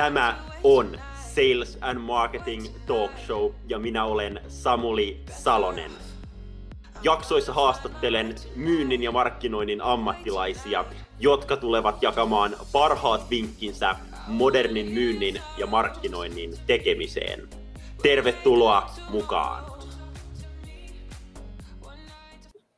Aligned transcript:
Tämä 0.00 0.36
on 0.64 0.98
Sales 1.14 1.78
and 1.80 1.98
Marketing 1.98 2.66
Talk 2.86 3.10
Show 3.26 3.52
ja 3.68 3.78
minä 3.78 4.04
olen 4.04 4.40
Samuli 4.48 5.20
Salonen. 5.30 5.90
Jaksoissa 7.02 7.52
haastattelen 7.52 8.34
myynnin 8.56 9.02
ja 9.02 9.12
markkinoinnin 9.12 9.82
ammattilaisia, 9.82 10.84
jotka 11.18 11.56
tulevat 11.56 12.02
jakamaan 12.02 12.56
parhaat 12.72 13.30
vinkkinsä 13.30 13.96
modernin 14.26 14.86
myynnin 14.86 15.40
ja 15.58 15.66
markkinoinnin 15.66 16.54
tekemiseen. 16.66 17.48
Tervetuloa 18.02 18.90
mukaan! 19.10 19.64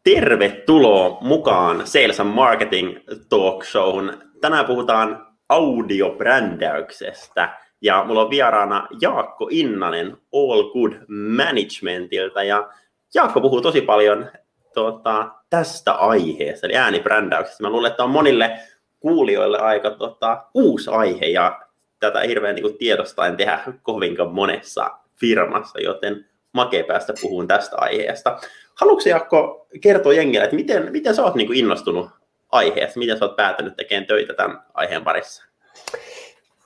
Tervetuloa 0.04 1.18
mukaan 1.20 1.86
Sales 1.86 2.20
and 2.20 2.34
Marketing 2.34 2.96
Talk 3.28 3.64
Showhun. 3.64 4.12
Tänään 4.40 4.66
puhutaan 4.66 5.31
audiobrändäyksestä. 5.52 7.48
Ja 7.80 8.04
mulla 8.04 8.22
on 8.22 8.30
vieraana 8.30 8.88
Jaakko 9.00 9.48
Innanen 9.50 10.16
All 10.32 10.72
Good 10.72 10.92
Managementilta. 11.08 12.42
Ja 12.42 12.68
Jaakko 13.14 13.40
puhuu 13.40 13.60
tosi 13.60 13.80
paljon 13.80 14.30
tuota, 14.74 15.30
tästä 15.50 15.92
aiheesta, 15.92 16.66
eli 16.66 16.76
äänibrändäyksestä. 16.76 17.62
Mä 17.62 17.70
luulen, 17.70 17.90
että 17.90 18.04
on 18.04 18.10
monille 18.10 18.58
kuulijoille 19.00 19.58
aika 19.58 19.90
tota, 19.90 20.44
uusi 20.54 20.90
aihe 20.90 21.26
ja 21.26 21.60
tätä 22.00 22.20
hirveän 22.20 22.54
niin 22.54 22.78
tiedostaen 22.78 23.36
tehdä 23.36 23.60
kovinkaan 23.82 24.32
monessa 24.32 24.90
firmassa, 25.20 25.80
joten 25.80 26.26
makea 26.52 26.84
päästä 26.84 27.12
puhumaan 27.20 27.48
tästä 27.48 27.76
aiheesta. 27.78 28.38
Haluatko 28.74 29.08
Jaakko 29.08 29.66
kertoa 29.80 30.12
jengille, 30.12 30.44
että 30.44 30.56
miten, 30.56 30.92
miten 30.92 31.14
sä 31.14 31.22
oot 31.22 31.34
niin 31.34 31.54
innostunut 31.54 32.10
aiheesta? 32.52 32.98
Miten 32.98 33.18
sä 33.18 33.24
oot 33.24 33.36
päätänyt 33.36 33.76
tekemään 33.76 34.06
töitä 34.06 34.34
tämän 34.34 34.62
aiheen 34.74 35.04
parissa? 35.04 35.51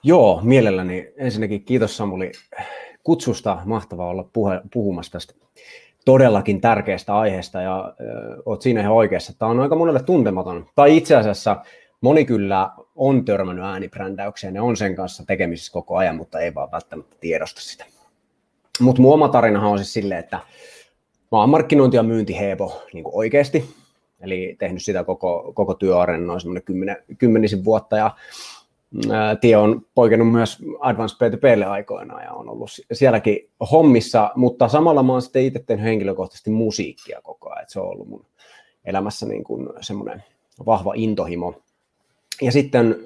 Joo, 0.02 0.40
mielelläni. 0.42 1.12
Ensinnäkin 1.16 1.64
kiitos 1.64 1.96
Samuli 1.96 2.32
kutsusta. 3.02 3.58
Mahtavaa 3.64 4.08
olla 4.08 4.28
puhe, 4.32 4.60
puhumassa 4.72 5.12
tästä 5.12 5.34
todellakin 6.04 6.60
tärkeästä 6.60 7.16
aiheesta 7.16 7.60
ja 7.60 7.94
äh, 8.00 8.38
oot 8.46 8.62
siinä 8.62 8.80
ihan 8.80 8.92
oikeassa. 8.92 9.38
Tämä 9.38 9.50
on 9.50 9.60
aika 9.60 9.76
monelle 9.76 10.02
tuntematon. 10.02 10.66
Tai 10.74 10.96
itse 10.96 11.16
asiassa 11.16 11.62
moni 12.00 12.24
kyllä 12.24 12.70
on 12.96 13.24
törmännyt 13.24 13.64
äänibrändäykseen 13.64 14.54
ja 14.54 14.62
on 14.62 14.76
sen 14.76 14.96
kanssa 14.96 15.24
tekemisissä 15.26 15.72
koko 15.72 15.96
ajan, 15.96 16.16
mutta 16.16 16.40
ei 16.40 16.54
vaan 16.54 16.70
välttämättä 16.72 17.16
tiedosta 17.20 17.60
sitä. 17.60 17.84
Mutta 18.80 19.02
mun 19.02 19.14
oma 19.14 19.28
tarinahan 19.28 19.70
on 19.70 19.78
siis 19.78 19.92
silleen, 19.92 20.20
että 20.20 20.36
mä 21.32 21.38
oon 21.38 21.50
markkinointi- 21.50 21.96
ja 21.96 22.02
myyntiheepo 22.02 22.82
niin 22.92 23.04
oikeasti. 23.12 23.74
Eli 24.20 24.56
tehnyt 24.58 24.82
sitä 24.82 25.04
koko, 25.04 25.52
koko 25.54 25.74
työaren 25.74 26.26
noin 26.26 26.40
semmoinen 26.40 26.96
kymmenisen 27.18 27.64
vuotta 27.64 27.96
ja 27.96 28.10
tie 29.40 29.56
on 29.56 29.86
poikennut 29.94 30.32
myös 30.32 30.58
Advanced 30.80 31.16
P2Plle 31.16 31.64
aikoinaan 31.66 32.24
ja 32.24 32.32
on 32.32 32.48
ollut 32.48 32.70
sielläkin 32.92 33.50
hommissa, 33.70 34.30
mutta 34.36 34.68
samalla 34.68 35.02
mä 35.02 35.12
oon 35.12 35.22
sitten 35.22 35.44
itse 35.44 35.58
tehnyt 35.58 35.84
henkilökohtaisesti 35.84 36.50
musiikkia 36.50 37.20
koko 37.22 37.50
ajan, 37.50 37.62
että 37.62 37.72
se 37.72 37.80
on 37.80 37.88
ollut 37.88 38.08
mun 38.08 38.26
elämässä 38.84 39.26
niin 39.26 39.44
kuin 39.44 39.68
semmoinen 39.80 40.24
vahva 40.66 40.92
intohimo. 40.96 41.54
Ja 42.42 42.52
sitten 42.52 42.96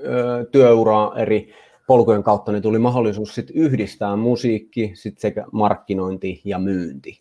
työuraa 0.53 1.19
eri 1.19 1.53
polkujen 1.87 2.23
kautta 2.23 2.53
niin 2.53 2.63
tuli 2.63 2.79
mahdollisuus 2.79 3.35
sit 3.35 3.51
yhdistää 3.55 4.17
musiikki, 4.17 4.91
sit 4.95 5.19
sekä 5.19 5.45
markkinointi 5.53 6.41
ja 6.45 6.59
myynti. 6.59 7.21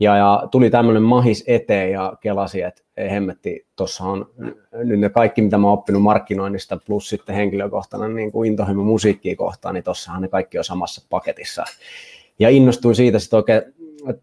Ja, 0.00 0.16
ja 0.16 0.48
tuli 0.50 0.70
tämmöinen 0.70 1.02
mahis 1.02 1.44
eteen 1.46 1.92
ja 1.92 2.16
kelasi, 2.20 2.62
että 2.62 2.82
ei 2.96 3.10
hemmetti, 3.10 3.66
tuossa 3.76 4.04
on 4.04 4.30
nyt 4.72 5.00
ne 5.00 5.08
kaikki, 5.08 5.42
mitä 5.42 5.58
mä 5.58 5.66
oon 5.66 5.78
oppinut 5.78 6.02
markkinoinnista, 6.02 6.78
plus 6.86 7.08
sitten 7.08 7.34
henkilökohtainen 7.34 8.14
niin 8.14 8.32
kuin 8.32 8.50
intohimo 8.50 8.84
musiikkia 8.84 9.36
kohtaan, 9.36 9.74
niin 9.74 9.84
tuossahan 9.84 10.22
ne 10.22 10.28
kaikki 10.28 10.58
on 10.58 10.64
samassa 10.64 11.06
paketissa. 11.10 11.64
Ja 12.38 12.50
innostuin 12.50 12.94
siitä 12.94 13.18
sitten 13.18 13.36
oikein 13.36 13.62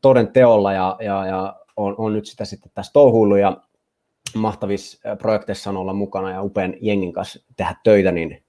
toden 0.01 0.27
teolla 0.27 0.73
ja, 0.73 0.97
ja, 0.99 1.25
ja 1.25 1.55
on, 1.77 1.95
on, 1.97 2.13
nyt 2.13 2.25
sitä 2.25 2.45
sitten 2.45 2.71
tässä 2.75 2.93
touhuillut 2.93 3.39
ja 3.39 3.57
mahtavissa 4.35 5.15
projekteissa 5.15 5.69
on 5.69 5.77
olla 5.77 5.93
mukana 5.93 6.31
ja 6.31 6.43
upean 6.43 6.73
jengin 6.81 7.13
kanssa 7.13 7.39
tehdä 7.57 7.75
töitä, 7.83 8.11
niin, 8.11 8.43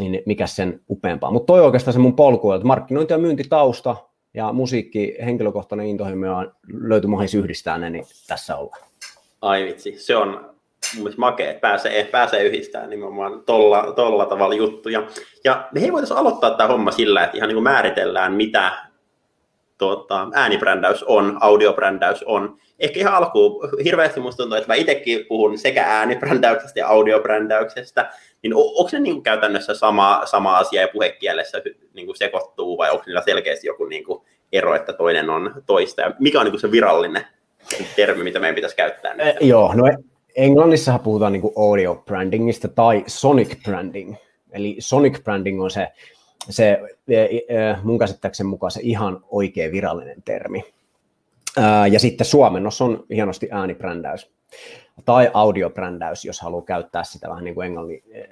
niin 0.00 0.22
mikä 0.26 0.46
sen 0.46 0.80
upeampaa. 0.90 1.30
Mutta 1.30 1.46
toi 1.46 1.60
oikeastaan 1.60 1.92
se 1.92 1.98
mun 1.98 2.16
polku, 2.16 2.52
että 2.52 2.66
markkinointi 2.66 3.12
ja 3.12 3.18
myyntitausta, 3.18 3.96
ja 4.36 4.52
musiikki, 4.52 5.16
henkilökohtainen 5.24 5.86
intohimo 5.86 6.36
on 6.36 6.52
löytyi 6.80 7.08
mahdollisuus 7.08 7.44
yhdistää 7.44 7.78
ne, 7.78 7.90
niin 7.90 8.04
tässä 8.26 8.56
ollaan. 8.56 8.86
Ai 9.42 9.64
vitsi, 9.64 9.98
se 9.98 10.16
on 10.16 10.54
mun 10.98 11.12
makea, 11.16 11.50
että 11.50 11.60
pääsee, 11.60 12.04
pääsee 12.04 12.44
yhdistämään 12.44 12.90
nimenomaan 12.90 13.42
tolla, 13.46 13.92
tolla 13.96 14.26
tavalla 14.26 14.54
juttuja. 14.54 15.06
Ja 15.44 15.68
me 15.74 15.80
ei 15.80 15.92
voitaisiin 15.92 16.18
aloittaa 16.18 16.50
tämä 16.50 16.68
homma 16.68 16.90
sillä, 16.90 17.24
että 17.24 17.36
ihan 17.36 17.48
niin 17.48 17.56
kuin 17.56 17.64
määritellään, 17.64 18.32
mitä 18.32 18.72
tuota, 19.78 20.28
äänibrändäys 20.34 21.02
on, 21.02 21.38
audiobrändäys 21.40 22.22
on. 22.22 22.58
Ehkä 22.78 23.00
ihan 23.00 23.14
alkuun 23.14 23.70
hirveästi 23.84 24.20
musta 24.20 24.42
tuntuu, 24.42 24.58
että 24.58 24.68
mä 24.68 24.74
itsekin 24.74 25.26
puhun 25.28 25.58
sekä 25.58 25.84
äänibrändäyksestä 25.86 26.80
ja 26.80 26.88
audiobrändäyksestä, 26.88 28.10
niin 28.42 28.54
onko 28.54 28.88
se 28.88 29.00
niin 29.00 29.22
käytännössä 29.22 29.74
sama, 29.74 30.22
sama 30.24 30.58
asia 30.58 30.80
ja 30.80 30.88
puhekielessä 30.88 31.62
niin 31.94 32.06
kuin 32.06 32.16
sekoittuu 32.16 32.78
vai 32.78 32.90
onko 32.90 33.04
niillä 33.06 33.22
selkeästi 33.22 33.66
joku 33.66 33.84
niin 33.84 34.04
kuin 34.04 34.22
ero, 34.52 34.74
että 34.74 34.92
toinen 34.92 35.30
on 35.30 35.62
toista 35.66 36.02
ja 36.02 36.12
mikä 36.18 36.38
on 36.38 36.44
niin 36.44 36.52
kuin 36.52 36.60
se 36.60 36.70
virallinen 36.70 37.26
termi, 37.96 38.24
mitä 38.24 38.38
meidän 38.38 38.54
pitäisi 38.54 38.76
käyttää? 38.76 39.14
Nyt? 39.14 39.26
Eh, 39.26 39.36
joo, 39.40 39.74
no 39.74 39.84
Englannissahan 40.36 41.00
puhutaan 41.00 41.32
niin 41.32 41.52
audio 41.56 42.02
brandingista 42.06 42.68
tai 42.68 43.04
sonic 43.06 43.62
branding. 43.62 44.14
Eli 44.52 44.76
sonic 44.78 45.24
branding 45.24 45.62
on 45.62 45.70
se, 45.70 45.88
se 46.50 46.78
e, 47.08 47.22
e, 47.24 47.38
mun 47.82 47.98
käsittääkseni 47.98 48.48
mukaan 48.48 48.70
se 48.70 48.80
ihan 48.82 49.24
oikea 49.30 49.72
virallinen 49.72 50.22
termi. 50.22 50.64
Ja 51.90 52.00
sitten 52.00 52.26
suomennos 52.26 52.80
on 52.80 53.04
hienosti 53.10 53.48
äänibrändäys 53.50 54.30
tai 55.04 55.30
audiobrändäys, 55.34 56.24
jos 56.24 56.40
haluaa 56.40 56.62
käyttää 56.62 57.04
sitä 57.04 57.28
vähän 57.28 57.44
niin 57.44 57.54
kuin 57.54 57.66
englannin 57.66 58.02
e, 58.10 58.24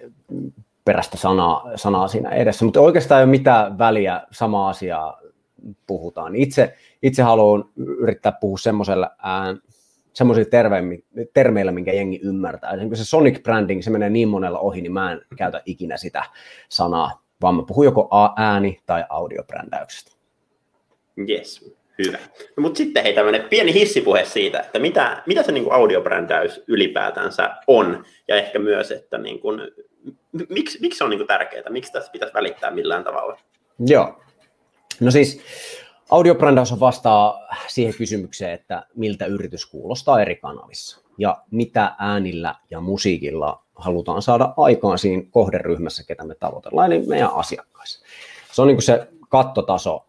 perästä 0.84 1.16
sanaa, 1.16 1.70
sanaa 1.76 2.08
siinä 2.08 2.30
edessä, 2.30 2.64
mutta 2.64 2.80
oikeastaan 2.80 3.18
ei 3.18 3.24
ole 3.24 3.30
mitään 3.30 3.78
väliä, 3.78 4.22
sama 4.30 4.68
asiaa 4.68 5.20
puhutaan. 5.86 6.36
Itse, 6.36 6.74
itse 7.02 7.22
haluan 7.22 7.64
yrittää 7.76 8.32
puhua 8.32 8.58
semmoisella 8.58 9.10
ään, 9.22 9.60
semmoisilla 10.12 10.50
termeillä, 11.34 11.72
minkä 11.72 11.92
jengi 11.92 12.20
ymmärtää. 12.22 12.70
Esimerkiksi 12.70 13.04
se 13.04 13.08
sonic 13.08 13.42
branding, 13.42 13.82
se 13.82 13.90
menee 13.90 14.10
niin 14.10 14.28
monella 14.28 14.58
ohi, 14.58 14.80
niin 14.80 14.92
mä 14.92 15.12
en 15.12 15.20
käytä 15.36 15.62
ikinä 15.66 15.96
sitä 15.96 16.24
sanaa, 16.68 17.22
vaan 17.42 17.54
mä 17.54 17.62
puhun 17.66 17.84
joko 17.84 18.08
ääni- 18.36 18.80
tai 18.86 19.04
audiobrändäyksestä. 19.08 20.12
Yes, 21.28 21.74
hyvä. 21.98 22.18
No, 22.56 22.60
mutta 22.60 22.78
sitten 22.78 23.02
hei 23.02 23.12
tämmöinen 23.12 23.48
pieni 23.48 23.74
hissipuhe 23.74 24.24
siitä, 24.24 24.60
että 24.60 24.78
mitä, 24.78 25.22
mitä 25.26 25.42
se 25.42 25.52
niin 25.52 25.72
audiobrändäys 25.72 26.62
ylipäätänsä 26.66 27.56
on, 27.66 28.04
ja 28.28 28.36
ehkä 28.36 28.58
myös, 28.58 28.90
että 28.90 29.18
niin 29.18 29.40
kuin, 29.40 29.60
miksi, 30.48 30.78
miksi 30.80 30.98
se 30.98 31.04
on 31.04 31.10
niin 31.10 31.18
kuin 31.18 31.28
tärkeää, 31.28 31.70
miksi 31.70 31.92
tässä 31.92 32.12
pitäisi 32.12 32.34
välittää 32.34 32.70
millään 32.70 33.04
tavalla? 33.04 33.38
Joo, 33.86 34.20
no 35.00 35.10
siis 35.10 35.40
audiobrändäys 36.10 36.72
on 36.72 36.80
vastaa 36.80 37.48
siihen 37.66 37.94
kysymykseen, 37.94 38.52
että 38.52 38.86
miltä 38.94 39.26
yritys 39.26 39.66
kuulostaa 39.66 40.20
eri 40.20 40.36
kanavissa 40.36 41.00
ja 41.18 41.36
mitä 41.50 41.94
äänillä 41.98 42.54
ja 42.70 42.80
musiikilla 42.80 43.64
halutaan 43.76 44.22
saada 44.22 44.54
aikaan 44.56 44.98
siinä 44.98 45.22
kohderyhmässä, 45.30 46.04
ketä 46.06 46.24
me 46.24 46.34
tavoitellaan, 46.34 46.92
eli 46.92 47.06
meidän 47.06 47.34
asiakkaissa. 47.34 48.06
Se 48.52 48.62
on 48.62 48.68
niin 48.68 48.76
kuin 48.76 48.82
se 48.82 49.08
kattotaso 49.28 50.06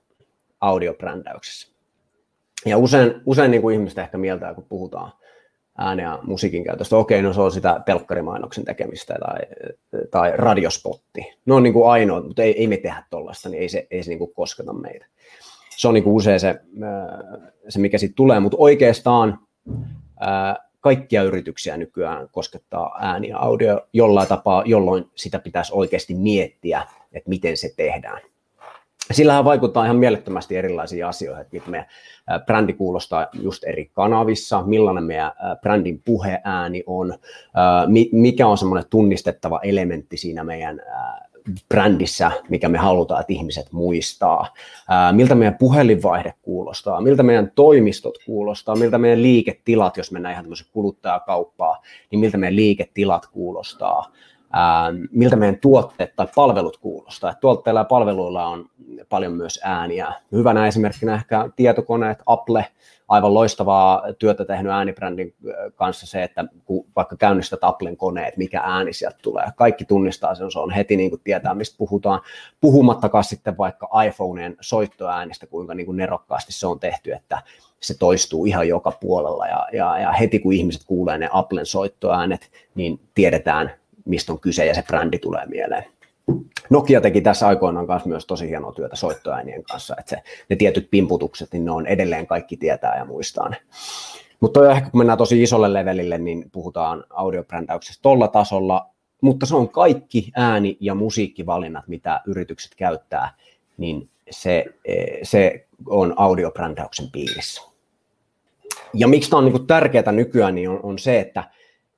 audiobrändäyksessä. 0.62 1.75
Ja 2.66 2.78
usein, 2.78 3.22
usein 3.26 3.52
niin 3.52 3.62
kuin 3.62 3.76
ihmiset 3.76 3.98
ehkä 3.98 4.18
mieltää, 4.18 4.54
kun 4.54 4.66
puhutaan 4.70 5.12
äänen 5.78 6.04
ja 6.04 6.20
musiikin 6.24 6.64
käytöstä, 6.64 6.98
okei, 6.98 7.22
no 7.22 7.34
se 7.34 7.42
on 7.42 7.52
sitä 7.52 7.82
telkkarimainoksen 7.86 8.66
tekemistä 8.66 9.16
tai, 9.26 9.40
tai 10.12 10.34
radiospotti. 10.36 11.34
Ne 11.46 11.54
on 11.54 11.64
niin 11.64 11.74
kuin 11.74 11.90
ainoa, 11.90 12.22
mutta 12.22 12.44
ei, 12.44 12.60
ei 12.60 12.68
me 12.68 12.78
tehdä 12.78 13.04
tuollaista, 13.10 13.50
niin 13.50 13.62
ei 13.62 13.70
se, 13.70 13.88
ei 13.92 14.04
se 14.04 14.10
niin 14.10 14.20
kuin 14.20 14.34
kosketa 14.34 14.74
meitä. 14.74 15.06
Se 15.78 15.88
on 15.88 15.94
niin 15.94 16.04
kuin 16.04 16.14
usein 16.14 16.40
se, 16.40 16.62
se, 17.70 17.80
mikä 17.80 17.98
siitä 17.98 18.16
tulee, 18.16 18.40
mutta 18.40 18.58
oikeastaan 18.60 19.40
kaikkia 20.80 21.24
yrityksiä 21.24 21.78
nykyään 21.78 22.30
koskettaa 22.32 22.98
ääni 23.02 23.28
ja 23.28 23.40
audio 23.40 23.88
jollain 23.94 24.28
tapaa, 24.28 24.64
jolloin 24.66 25.06
sitä 25.16 25.40
pitäisi 25.40 25.74
oikeasti 25.76 26.14
miettiä, 26.14 26.84
että 27.14 27.30
miten 27.30 27.58
se 27.58 27.74
tehdään. 27.78 28.22
Sillähän 29.12 29.46
vaikuttaa 29.46 29.86
ihan 29.86 29.98
mielettömästi 29.98 30.58
erilaisiin 30.58 31.06
asioihin, 31.06 31.42
että 31.42 31.54
miten 31.54 31.72
meidän 31.72 31.88
brändi 32.46 32.74
kuulostaa 32.74 33.28
just 33.34 33.64
eri 33.64 33.86
kanavissa, 33.94 34.64
millainen 34.66 35.04
meidän 35.04 35.32
brändin 35.62 36.02
puheääni 36.06 36.84
on, 36.86 37.14
mikä 38.12 38.48
on 38.48 38.58
semmoinen 38.58 38.90
tunnistettava 38.90 39.60
elementti 39.64 40.18
siinä 40.18 40.44
meidän 40.44 40.82
brändissä, 41.70 42.32
mikä 42.50 42.70
me 42.70 42.78
halutaan, 42.78 43.22
että 43.22 43.34
ihmiset 43.34 43.72
muistaa, 43.72 44.54
miltä 45.12 45.36
meidän 45.36 45.58
puhelinvaihde 45.58 46.34
kuulostaa, 46.42 47.02
miltä 47.02 47.24
meidän 47.24 47.52
toimistot 47.56 48.18
kuulostaa, 48.26 48.76
miltä 48.76 48.98
meidän 48.98 49.22
liiketilat, 49.22 49.98
jos 49.98 50.12
mennään 50.12 50.34
ihan 50.34 50.44
tämmöisen 50.46 50.68
kuluttajakauppaa, 50.72 51.82
niin 52.12 52.20
miltä 52.20 52.38
meidän 52.38 52.56
liiketilat 52.56 53.28
kuulostaa, 53.28 54.12
miltä 55.12 55.36
meidän 55.36 55.60
tuotteet 55.60 56.16
tai 56.16 56.28
palvelut 56.36 56.78
kuulostaa. 56.78 57.32
Et 57.32 57.40
tuotteilla 57.40 57.80
ja 57.80 57.84
palveluilla 57.84 58.46
on 58.46 58.70
paljon 59.10 59.34
myös 59.34 59.60
ääniä. 59.64 60.14
Hyvänä 60.32 60.68
esimerkkinä 60.68 61.16
ehkä 61.16 61.50
tietokoneet, 61.56 62.20
Apple, 62.26 62.66
aivan 63.08 63.34
loistavaa 63.34 64.04
työtä 64.20 64.46
tehnyt 64.46 64.72
äänibrändin 64.72 65.34
kanssa 65.76 66.08
se, 66.08 66.24
että 66.24 66.46
kun 66.66 66.86
vaikka 66.96 67.18
käynnistät 67.18 67.60
Applen 67.64 67.98
koneet, 67.98 68.38
mikä 68.38 68.62
ääni 68.64 68.94
sieltä 68.94 69.18
tulee. 69.22 69.46
Kaikki 69.56 69.86
tunnistaa 69.86 70.36
sen, 70.36 70.52
se 70.52 70.60
on 70.60 70.72
heti 70.72 70.98
niin 70.98 71.10
kuin 71.10 71.22
tietää, 71.24 71.54
mistä 71.54 71.78
puhutaan. 71.78 72.22
Puhumattakaan 72.62 73.24
sitten 73.24 73.58
vaikka 73.58 73.90
iPhoneen 74.08 74.58
soittoäänistä, 74.62 75.48
kuinka 75.48 75.74
niin 75.74 75.86
kuin 75.86 75.98
nerokkaasti 75.98 76.54
se 76.54 76.68
on 76.68 76.80
tehty, 76.80 77.14
että 77.14 77.42
se 77.80 77.98
toistuu 77.98 78.46
ihan 78.46 78.68
joka 78.68 78.92
puolella 79.02 79.48
ja, 79.48 79.68
ja, 79.74 80.00
ja 80.00 80.12
heti 80.12 80.40
kun 80.40 80.54
ihmiset 80.54 80.82
kuulee 80.86 81.18
ne 81.18 81.30
Applen 81.32 81.66
soittoäänet, 81.66 82.52
niin 82.76 83.00
tiedetään, 83.16 83.72
mistä 84.06 84.34
on 84.34 84.40
kyse 84.40 84.66
ja 84.66 84.76
se 84.76 84.84
brändi 84.84 85.20
tulee 85.20 85.46
mieleen. 85.46 85.86
Nokia 86.70 87.02
teki 87.02 87.22
tässä 87.22 87.48
aikoinaan 87.48 87.88
kanssa 87.88 88.10
myös 88.10 88.26
tosi 88.26 88.50
hienoa 88.50 88.72
työtä 88.72 88.96
soittoäänien 88.96 89.64
kanssa, 89.64 89.96
että 90.00 90.10
se, 90.10 90.22
ne 90.50 90.56
tietyt 90.56 90.88
pimputukset, 90.92 91.54
niin 91.54 91.66
ne 91.66 91.72
on 91.72 91.88
edelleen 91.88 92.28
kaikki 92.28 92.58
tietää 92.58 92.98
ja 92.98 93.06
muistaa 93.06 93.50
ne. 93.50 93.58
Mutta 94.40 94.72
ehkä 94.72 94.90
kun 94.90 95.00
mennään 95.00 95.18
tosi 95.18 95.44
isolle 95.44 95.74
levelille, 95.74 96.18
niin 96.18 96.46
puhutaan 96.52 97.04
audiobrändäyksestä 97.10 98.02
tuolla 98.02 98.28
tasolla, 98.28 98.90
mutta 99.22 99.46
se 99.46 99.56
on 99.56 99.70
kaikki 99.70 100.32
ääni- 100.36 100.78
ja 100.80 100.96
musiikkivalinnat, 100.96 101.88
mitä 101.88 102.22
yritykset 102.28 102.76
käyttää, 102.76 103.36
niin 103.78 104.10
se, 104.30 104.66
se 105.24 105.68
on 105.86 106.14
audiobrändäyksen 106.18 107.12
piirissä. 107.12 107.62
Ja 108.94 109.08
miksi 109.08 109.30
tämä 109.30 109.38
on 109.38 109.46
niin 109.46 109.68
tärkeää 109.68 110.12
nykyään, 110.12 110.56
niin 110.56 110.70
on, 110.70 110.80
on 110.84 111.00
se, 111.00 111.20
että 111.20 111.44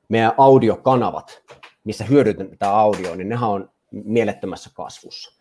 meidän 0.10 0.34
audiokanavat, 0.38 1.44
missä 1.88 2.06
hyödynnetään 2.06 2.74
audio, 2.74 3.16
niin 3.16 3.30
nehän 3.30 3.50
on 3.50 3.70
mielettömässä 3.92 4.70
kasvussa. 4.74 5.32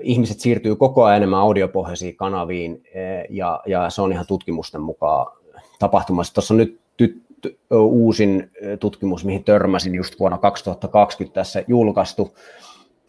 Ihmiset 0.00 0.40
siirtyy 0.40 0.76
koko 0.76 1.04
ajan 1.04 1.16
enemmän 1.16 1.40
audiopohjaisiin 1.40 2.16
kanaviin 2.16 2.82
ja, 3.30 3.60
ja 3.66 3.90
se 3.90 4.02
on 4.02 4.12
ihan 4.12 4.26
tutkimusten 4.26 4.80
mukaan 4.80 5.36
tapahtumassa. 5.78 6.34
Tuossa 6.34 6.54
on 6.54 6.58
nyt 6.58 6.80
ty, 6.96 7.20
ty, 7.40 7.58
uusin 7.70 8.50
tutkimus, 8.80 9.24
mihin 9.24 9.44
törmäsin 9.44 9.94
just 9.94 10.18
vuonna 10.20 10.38
2020 10.38 11.34
tässä 11.34 11.64
julkaistu, 11.68 12.36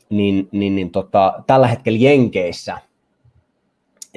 niin, 0.09 0.50
niin, 0.51 0.75
niin 0.75 0.92
tota, 0.92 1.44
tällä 1.48 1.68
hetkellä 1.68 2.00
Jenkeissä 2.00 2.77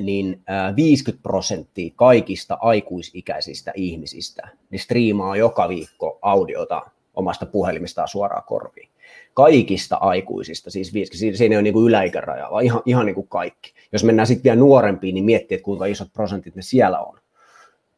niin 0.02 0.42
50 0.76 1.22
prosenttia 1.22 1.92
kaikista 1.96 2.58
aikuisikäisistä 2.60 3.72
ihmisistä 3.74 4.48
niin 4.70 4.80
striimaa 4.80 5.36
joka 5.36 5.68
viikko 5.68 6.18
audiota 6.22 6.82
omasta 7.20 7.46
puhelimistaan 7.46 8.08
suoraan 8.08 8.44
korviin 8.46 8.88
kaikista 9.34 9.96
aikuisista, 9.96 10.70
siis 10.70 10.94
50, 10.94 11.38
siinä 11.38 11.52
ei 11.52 11.56
ole 11.56 11.62
niin 11.62 11.72
kuin 11.72 11.88
yläikäraja, 11.88 12.48
vaan 12.50 12.64
ihan, 12.64 12.82
ihan 12.86 13.06
niin 13.06 13.14
kuin 13.14 13.28
kaikki. 13.28 13.72
Jos 13.92 14.04
mennään 14.04 14.26
sitten 14.26 14.44
vielä 14.44 14.58
nuorempiin, 14.58 15.14
niin 15.14 15.24
miettii, 15.24 15.54
että 15.54 15.64
kuinka 15.64 15.86
isot 15.86 16.12
prosentit 16.12 16.56
ne 16.56 16.62
siellä 16.62 17.00
on. 17.00 17.18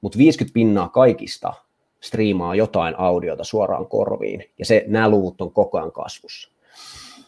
Mutta 0.01 0.19
50 0.19 0.55
pinnaa 0.55 0.89
kaikista 0.89 1.53
striimaa 2.01 2.55
jotain 2.55 2.95
audiota 2.99 3.45
suoraan 3.45 3.87
korviin, 3.87 4.45
ja 4.59 4.65
se, 4.65 4.85
nämä 4.87 5.09
luvut 5.09 5.41
on 5.41 5.53
koko 5.53 5.79
ajan 5.79 5.93
kasvussa. 5.93 6.51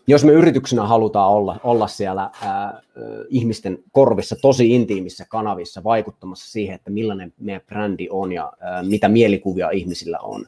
Jos 0.07 0.25
me 0.25 0.33
yrityksenä 0.33 0.87
halutaan 0.87 1.31
olla, 1.31 1.61
olla 1.65 1.87
siellä 1.87 2.31
ää, 2.43 2.83
ihmisten 3.29 3.79
korvissa 3.93 4.37
tosi 4.43 4.71
intiimissä 4.71 5.25
kanavissa 5.29 5.85
vaikuttamassa 5.85 6.53
siihen, 6.53 6.75
että 6.75 6.91
millainen 6.91 7.33
meidän 7.41 7.63
brändi 7.67 8.09
on 8.11 8.33
ja 8.33 8.53
ää, 8.61 8.83
mitä 8.83 9.09
mielikuvia 9.09 9.71
ihmisillä 9.71 10.19
on, 10.19 10.47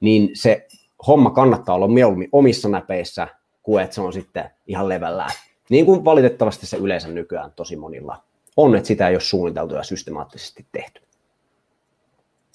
niin 0.00 0.30
se 0.34 0.66
homma 1.06 1.30
kannattaa 1.30 1.74
olla 1.74 1.88
mieluummin 1.88 2.28
omissa 2.32 2.68
näpeissä, 2.68 3.28
kuin 3.62 3.84
että 3.84 3.94
se 3.94 4.00
on 4.00 4.12
sitten 4.12 4.50
ihan 4.66 4.88
levällään. 4.88 5.30
Niin 5.70 5.86
kuin 5.86 6.04
valitettavasti 6.04 6.66
se 6.66 6.76
yleensä 6.76 7.08
nykyään 7.08 7.52
tosi 7.56 7.76
monilla 7.76 8.16
on, 8.56 8.76
että 8.76 8.86
sitä 8.86 9.08
ei 9.08 9.14
ole 9.14 9.20
suunniteltu 9.20 9.74
ja 9.74 9.82
systemaattisesti 9.82 10.66
tehty. 10.72 11.02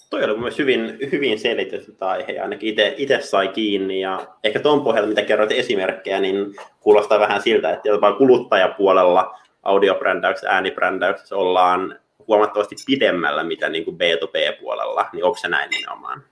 Toi 0.09 0.23
oli 0.23 0.37
myös 0.37 0.57
hyvin, 0.57 0.97
hyvin 1.11 1.39
selitetty 1.39 1.95
aihe, 2.01 2.39
ainakin 2.39 2.75
itse 2.97 3.21
sai 3.21 3.47
kiinni. 3.47 4.01
Ja 4.01 4.27
ehkä 4.43 4.59
tuon 4.59 4.81
pohjalta, 4.81 5.09
mitä 5.09 5.21
kerroit 5.21 5.51
esimerkkejä, 5.51 6.19
niin 6.19 6.55
kuulostaa 6.79 7.19
vähän 7.19 7.41
siltä, 7.41 7.73
että 7.73 7.89
jopa 7.89 8.13
kuluttajapuolella 8.13 9.39
audiobrändäyksessä, 9.63 10.49
äänibrändäyksessä 10.49 11.35
ollaan 11.35 11.99
huomattavasti 12.27 12.75
pidemmällä, 12.85 13.43
mitä 13.43 13.69
niin 13.69 13.85
kuin 13.85 13.97
B2B-puolella. 13.97 15.09
Niin 15.13 15.23
onko 15.23 15.37
se 15.37 15.47
näin 15.47 15.69
nimenomaan? 15.69 16.23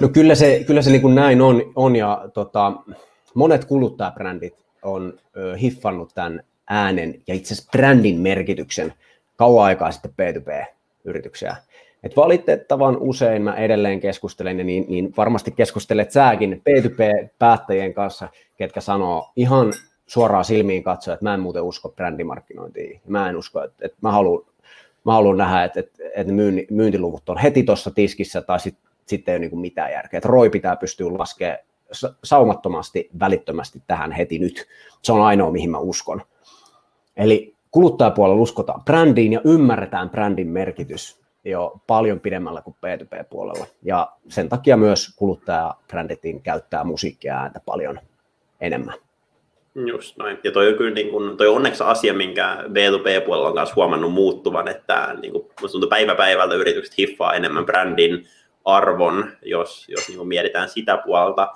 No 0.00 0.08
kyllä 0.08 0.34
se, 0.34 0.64
kyllä 0.66 0.82
se 0.82 0.90
niin 0.90 1.02
kuin 1.02 1.14
näin 1.14 1.42
on, 1.42 1.72
on 1.74 1.96
ja 1.96 2.28
tota, 2.34 2.72
monet 3.34 3.64
kuluttajabrändit 3.64 4.54
on 4.82 5.14
ö, 5.36 5.56
hiffannut 5.56 6.14
tämän 6.14 6.42
äänen 6.70 7.22
ja 7.26 7.34
itse 7.34 7.54
asiassa 7.54 7.70
brändin 7.70 8.20
merkityksen 8.20 8.94
kauan 9.36 9.64
aikaa 9.64 9.90
sitten 9.90 10.10
B2B-yrityksiä. 10.10 11.56
Et 12.02 12.16
valitettavan 12.16 12.96
usein 13.00 13.42
mä 13.42 13.54
edelleen 13.54 14.00
keskustelen, 14.00 14.58
ja 14.58 14.64
niin, 14.64 14.84
niin 14.88 15.14
varmasti 15.16 15.50
keskustelet 15.50 16.10
säkin 16.10 16.62
B2B-päättäjien 16.70 17.94
kanssa, 17.94 18.28
ketkä 18.56 18.80
sanoo 18.80 19.32
ihan 19.36 19.72
suoraan 20.06 20.44
silmiin 20.44 20.82
katsoa, 20.82 21.14
että 21.14 21.24
mä 21.24 21.34
en 21.34 21.40
muuten 21.40 21.62
usko 21.62 21.88
brändimarkkinointiin. 21.88 23.00
Mä 23.06 23.28
en 23.28 23.36
usko, 23.36 23.64
että, 23.64 23.86
että 23.86 23.98
mä 24.00 24.12
haluan 24.12 24.42
mä 25.04 25.12
haluan 25.12 25.36
nähdä, 25.36 25.64
että, 25.64 25.80
että, 25.80 26.02
että 26.16 26.32
myyntiluvut 26.70 27.28
on 27.28 27.38
heti 27.38 27.62
tuossa 27.62 27.90
tiskissä 27.90 28.40
tai 28.42 28.60
sitten 28.60 28.90
sitten 29.06 29.32
ei 29.32 29.38
ole 29.38 29.46
niin 29.48 29.60
mitään 29.60 29.92
järkeä. 29.92 30.18
Että 30.18 30.28
ROI 30.28 30.50
pitää 30.50 30.76
pystyä 30.76 31.18
laskemaan 31.18 31.58
saumattomasti, 32.24 33.10
välittömästi 33.20 33.82
tähän 33.86 34.12
heti 34.12 34.38
nyt. 34.38 34.66
Se 35.02 35.12
on 35.12 35.22
ainoa, 35.22 35.50
mihin 35.50 35.70
mä 35.70 35.78
uskon. 35.78 36.22
Eli 37.16 37.54
kuluttajapuolella 37.70 38.42
uskotaan 38.42 38.84
brändiin 38.84 39.32
ja 39.32 39.40
ymmärretään 39.44 40.10
brändin 40.10 40.48
merkitys 40.48 41.20
jo 41.44 41.80
paljon 41.86 42.20
pidemmällä 42.20 42.62
kuin 42.62 42.76
B2B-puolella. 42.76 43.66
Ja 43.82 44.12
sen 44.28 44.48
takia 44.48 44.76
myös 44.76 45.16
kuluttajabrändittiin 45.16 46.42
käyttää 46.42 46.84
musiikkia 46.84 47.38
ääntä 47.38 47.60
paljon 47.66 48.00
enemmän. 48.60 48.94
Just 49.86 50.16
noin. 50.16 50.38
Ja 50.44 50.52
toi 50.52 50.68
on 50.68 50.74
kyllä 50.74 50.94
niin 50.94 51.10
kuin, 51.10 51.36
toi 51.36 51.48
onneksi 51.48 51.84
asia, 51.84 52.14
minkä 52.14 52.56
B2B-puolella 52.62 53.48
on 53.48 53.54
myös 53.54 53.76
huomannut 53.76 54.12
muuttuvan, 54.12 54.68
että 54.68 55.14
niin 55.20 55.32
kuin, 55.32 55.48
päivä 55.88 56.14
päivältä 56.14 56.54
yritykset 56.54 56.98
hiffaa 56.98 57.34
enemmän 57.34 57.66
brändin 57.66 58.26
arvon, 58.66 59.32
jos, 59.42 59.86
jos 59.88 60.08
niin 60.08 60.16
kuin 60.16 60.28
mietitään 60.28 60.68
sitä 60.68 60.96
puolta. 61.04 61.52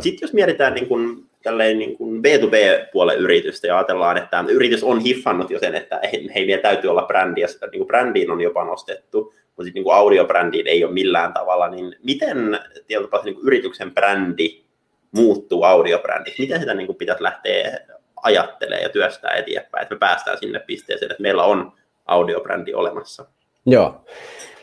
Sitten 0.00 0.26
jos 0.26 0.32
mietitään 0.32 0.74
niin 0.74 0.88
kuin, 0.88 1.26
tälleen 1.42 1.78
niin 1.78 1.96
kuin 1.96 2.22
B2B-puolen 2.22 3.18
yritystä 3.18 3.66
ja 3.66 3.78
ajatellaan, 3.78 4.16
että 4.16 4.44
yritys 4.48 4.84
on 4.84 5.00
hiffannut 5.00 5.50
jo 5.50 5.58
sen, 5.58 5.74
että 5.74 6.00
hei, 6.12 6.30
hei 6.34 6.46
vielä 6.46 6.62
täytyy 6.62 6.90
olla 6.90 7.02
brändi 7.06 7.40
ja 7.40 7.48
sitä 7.48 7.66
niin 7.66 7.78
kuin 7.78 7.88
brändiin 7.88 8.30
on 8.30 8.40
jopa 8.40 8.64
nostettu, 8.64 9.34
mutta 9.46 9.64
sitten 9.64 9.82
niin 9.82 9.94
audiobrändiin 9.94 10.66
ei 10.66 10.84
ole 10.84 10.92
millään 10.92 11.32
tavalla, 11.32 11.68
niin 11.68 11.96
miten 12.02 12.60
tietysti 12.86 13.16
niin 13.24 13.34
kuin 13.34 13.46
yrityksen 13.46 13.94
brändi 13.94 14.64
muuttuu 15.10 15.64
audiobrändiksi? 15.64 16.42
Miten 16.42 16.60
sitä 16.60 16.74
niin 16.74 16.86
kuin 16.86 16.96
pitäisi 16.96 17.22
lähteä 17.22 17.78
ajattelemaan 18.22 18.82
ja 18.82 18.88
työstää 18.88 19.34
eteenpäin, 19.34 19.82
että 19.82 19.94
me 19.94 19.98
päästään 19.98 20.38
sinne 20.38 20.58
pisteeseen, 20.58 21.10
että 21.10 21.22
meillä 21.22 21.44
on 21.44 21.72
audiobrändi 22.06 22.74
olemassa? 22.74 23.26
Joo. 23.66 24.04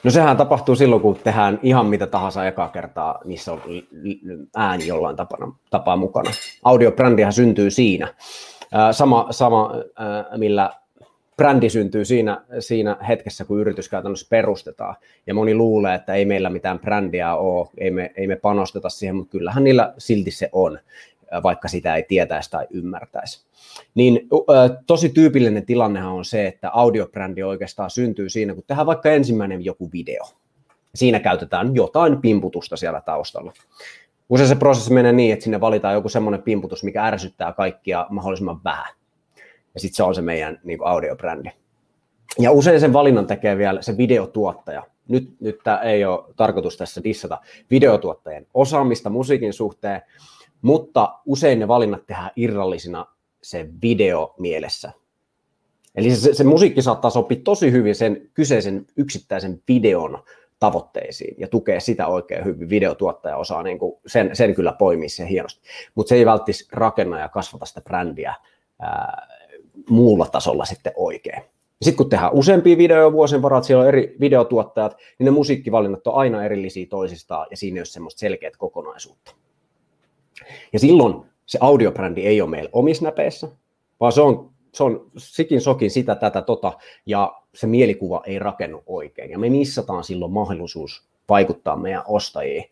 No 0.03 0.11
sehän 0.11 0.37
tapahtuu 0.37 0.75
silloin, 0.75 1.01
kun 1.01 1.17
tehdään 1.23 1.59
ihan 1.63 1.85
mitä 1.85 2.07
tahansa 2.07 2.47
ekaa 2.47 2.69
kertaa, 2.69 3.19
missä 3.25 3.53
on 3.53 3.61
ääni 4.55 4.87
jollain 4.87 5.15
tapana, 5.15 5.53
tapaa 5.69 5.95
mukana. 5.95 6.31
Audiobrändihän 6.63 7.33
syntyy 7.33 7.71
siinä. 7.71 8.13
Sama, 8.91 9.27
sama 9.31 9.71
millä 10.37 10.69
brändi 11.37 11.69
syntyy 11.69 12.05
siinä, 12.05 12.41
siinä 12.59 12.97
hetkessä, 13.07 13.45
kun 13.45 13.59
yritys 13.59 13.89
käytännössä 13.89 14.27
perustetaan. 14.29 14.95
Ja 15.27 15.33
moni 15.33 15.55
luulee, 15.55 15.95
että 15.95 16.13
ei 16.13 16.25
meillä 16.25 16.49
mitään 16.49 16.79
brändiä 16.79 17.35
ole, 17.35 17.67
ei 17.77 17.91
me, 17.91 18.11
ei 18.15 18.27
me 18.27 18.35
panosteta 18.35 18.89
siihen, 18.89 19.15
mutta 19.15 19.31
kyllähän 19.31 19.63
niillä 19.63 19.93
silti 19.97 20.31
se 20.31 20.49
on, 20.51 20.79
vaikka 21.43 21.67
sitä 21.67 21.95
ei 21.95 22.03
tietäisi 22.03 22.51
tai 22.51 22.67
ymmärtäisi. 22.69 23.45
Niin 23.95 24.29
tosi 24.87 25.09
tyypillinen 25.09 25.65
tilannehan 25.65 26.11
on 26.11 26.25
se, 26.25 26.47
että 26.47 26.69
audiobrändi 26.73 27.43
oikeastaan 27.43 27.89
syntyy 27.89 28.29
siinä, 28.29 28.53
kun 28.53 28.63
tehdään 28.67 28.87
vaikka 28.87 29.09
ensimmäinen 29.09 29.65
joku 29.65 29.91
video. 29.91 30.23
Siinä 30.95 31.19
käytetään 31.19 31.75
jotain 31.75 32.21
pimputusta 32.21 32.77
siellä 32.77 33.01
taustalla. 33.01 33.53
Usein 34.29 34.49
se 34.49 34.55
prosessi 34.55 34.93
menee 34.93 35.11
niin, 35.11 35.33
että 35.33 35.43
sinne 35.43 35.61
valitaan 35.61 35.93
joku 35.93 36.09
semmoinen 36.09 36.41
pimputus, 36.41 36.83
mikä 36.83 37.05
ärsyttää 37.05 37.53
kaikkia 37.53 38.07
mahdollisimman 38.09 38.63
vähän. 38.63 38.93
Ja 39.73 39.79
sitten 39.79 39.95
se 39.95 40.03
on 40.03 40.15
se 40.15 40.21
meidän 40.21 40.59
niin 40.63 40.79
kuin 40.79 40.87
audiobrändi. 40.87 41.49
Ja 42.39 42.51
usein 42.51 42.79
sen 42.79 42.93
valinnan 42.93 43.27
tekee 43.27 43.57
vielä 43.57 43.81
se 43.81 43.97
videotuottaja. 43.97 44.83
Nyt, 45.07 45.35
nyt 45.39 45.59
tämä 45.63 45.77
ei 45.77 46.05
ole 46.05 46.23
tarkoitus 46.35 46.77
tässä 46.77 47.03
dissata 47.03 47.37
videotuottajien 47.69 48.47
osaamista 48.53 49.09
musiikin 49.09 49.53
suhteen, 49.53 50.01
mutta 50.61 51.19
usein 51.25 51.59
ne 51.59 51.67
valinnat 51.67 52.05
tehdään 52.05 52.31
irrallisina 52.35 53.05
se 53.43 53.69
video 53.81 54.33
mielessä. 54.39 54.91
Eli 55.95 56.15
se, 56.15 56.33
se 56.33 56.43
musiikki 56.43 56.81
saattaa 56.81 57.11
sopia 57.11 57.41
tosi 57.43 57.71
hyvin 57.71 57.95
sen 57.95 58.29
kyseisen 58.33 58.85
yksittäisen 58.97 59.61
videon 59.67 60.23
tavoitteisiin 60.59 61.35
ja 61.37 61.47
tukee 61.47 61.79
sitä 61.79 62.07
oikein 62.07 62.45
hyvin. 62.45 62.69
Videotuottaja 62.69 63.37
osaa 63.37 63.63
niin 63.63 63.79
kuin 63.79 63.99
sen, 64.07 64.35
sen 64.35 64.55
kyllä 64.55 64.73
poimia 64.73 65.09
sen 65.09 65.27
hienosti, 65.27 65.61
mutta 65.95 66.09
se 66.09 66.15
ei 66.15 66.25
välttis 66.25 66.67
rakenna 66.71 67.19
ja 67.19 67.29
kasvata 67.29 67.65
sitä 67.65 67.81
brändiä 67.81 68.35
ää, 68.79 69.27
muulla 69.89 70.25
tasolla 70.25 70.65
sitten 70.65 70.93
oikein. 70.95 71.43
Sitten 71.81 71.97
kun 71.97 72.09
tehdään 72.09 72.33
useampia 72.33 72.77
videoja 72.77 73.11
vuosien 73.11 73.41
varaa, 73.41 73.63
siellä 73.63 73.81
on 73.81 73.87
eri 73.87 74.15
videotuottajat, 74.19 74.97
niin 75.19 75.25
ne 75.25 75.31
musiikkivalinnat 75.31 76.07
on 76.07 76.15
aina 76.15 76.45
erillisiä 76.45 76.85
toisistaan 76.89 77.47
ja 77.51 77.57
siinä 77.57 77.75
ei 77.75 77.79
ole 77.79 77.85
semmoista 77.85 78.19
selkeät 78.19 78.57
kokonaisuutta. 78.57 79.35
Ja 80.73 80.79
silloin 80.79 81.25
se 81.45 81.57
audiobrändi 81.61 82.21
ei 82.21 82.41
ole 82.41 82.49
meillä 82.49 82.69
omissa 82.73 83.05
näpeissä, 83.05 83.47
vaan 83.99 84.11
se 84.11 84.21
on, 84.21 84.49
se 84.73 84.83
on 84.83 85.11
sikin 85.17 85.61
sokin 85.61 85.91
sitä, 85.91 86.15
tätä, 86.15 86.41
tota, 86.41 86.73
ja 87.05 87.33
se 87.53 87.67
mielikuva 87.67 88.21
ei 88.25 88.39
rakennu 88.39 88.83
oikein. 88.85 89.31
Ja 89.31 89.39
me 89.39 89.49
missataan 89.49 90.03
silloin 90.03 90.31
mahdollisuus 90.31 91.03
vaikuttaa 91.29 91.75
meidän 91.75 92.03
ostajiin 92.07 92.63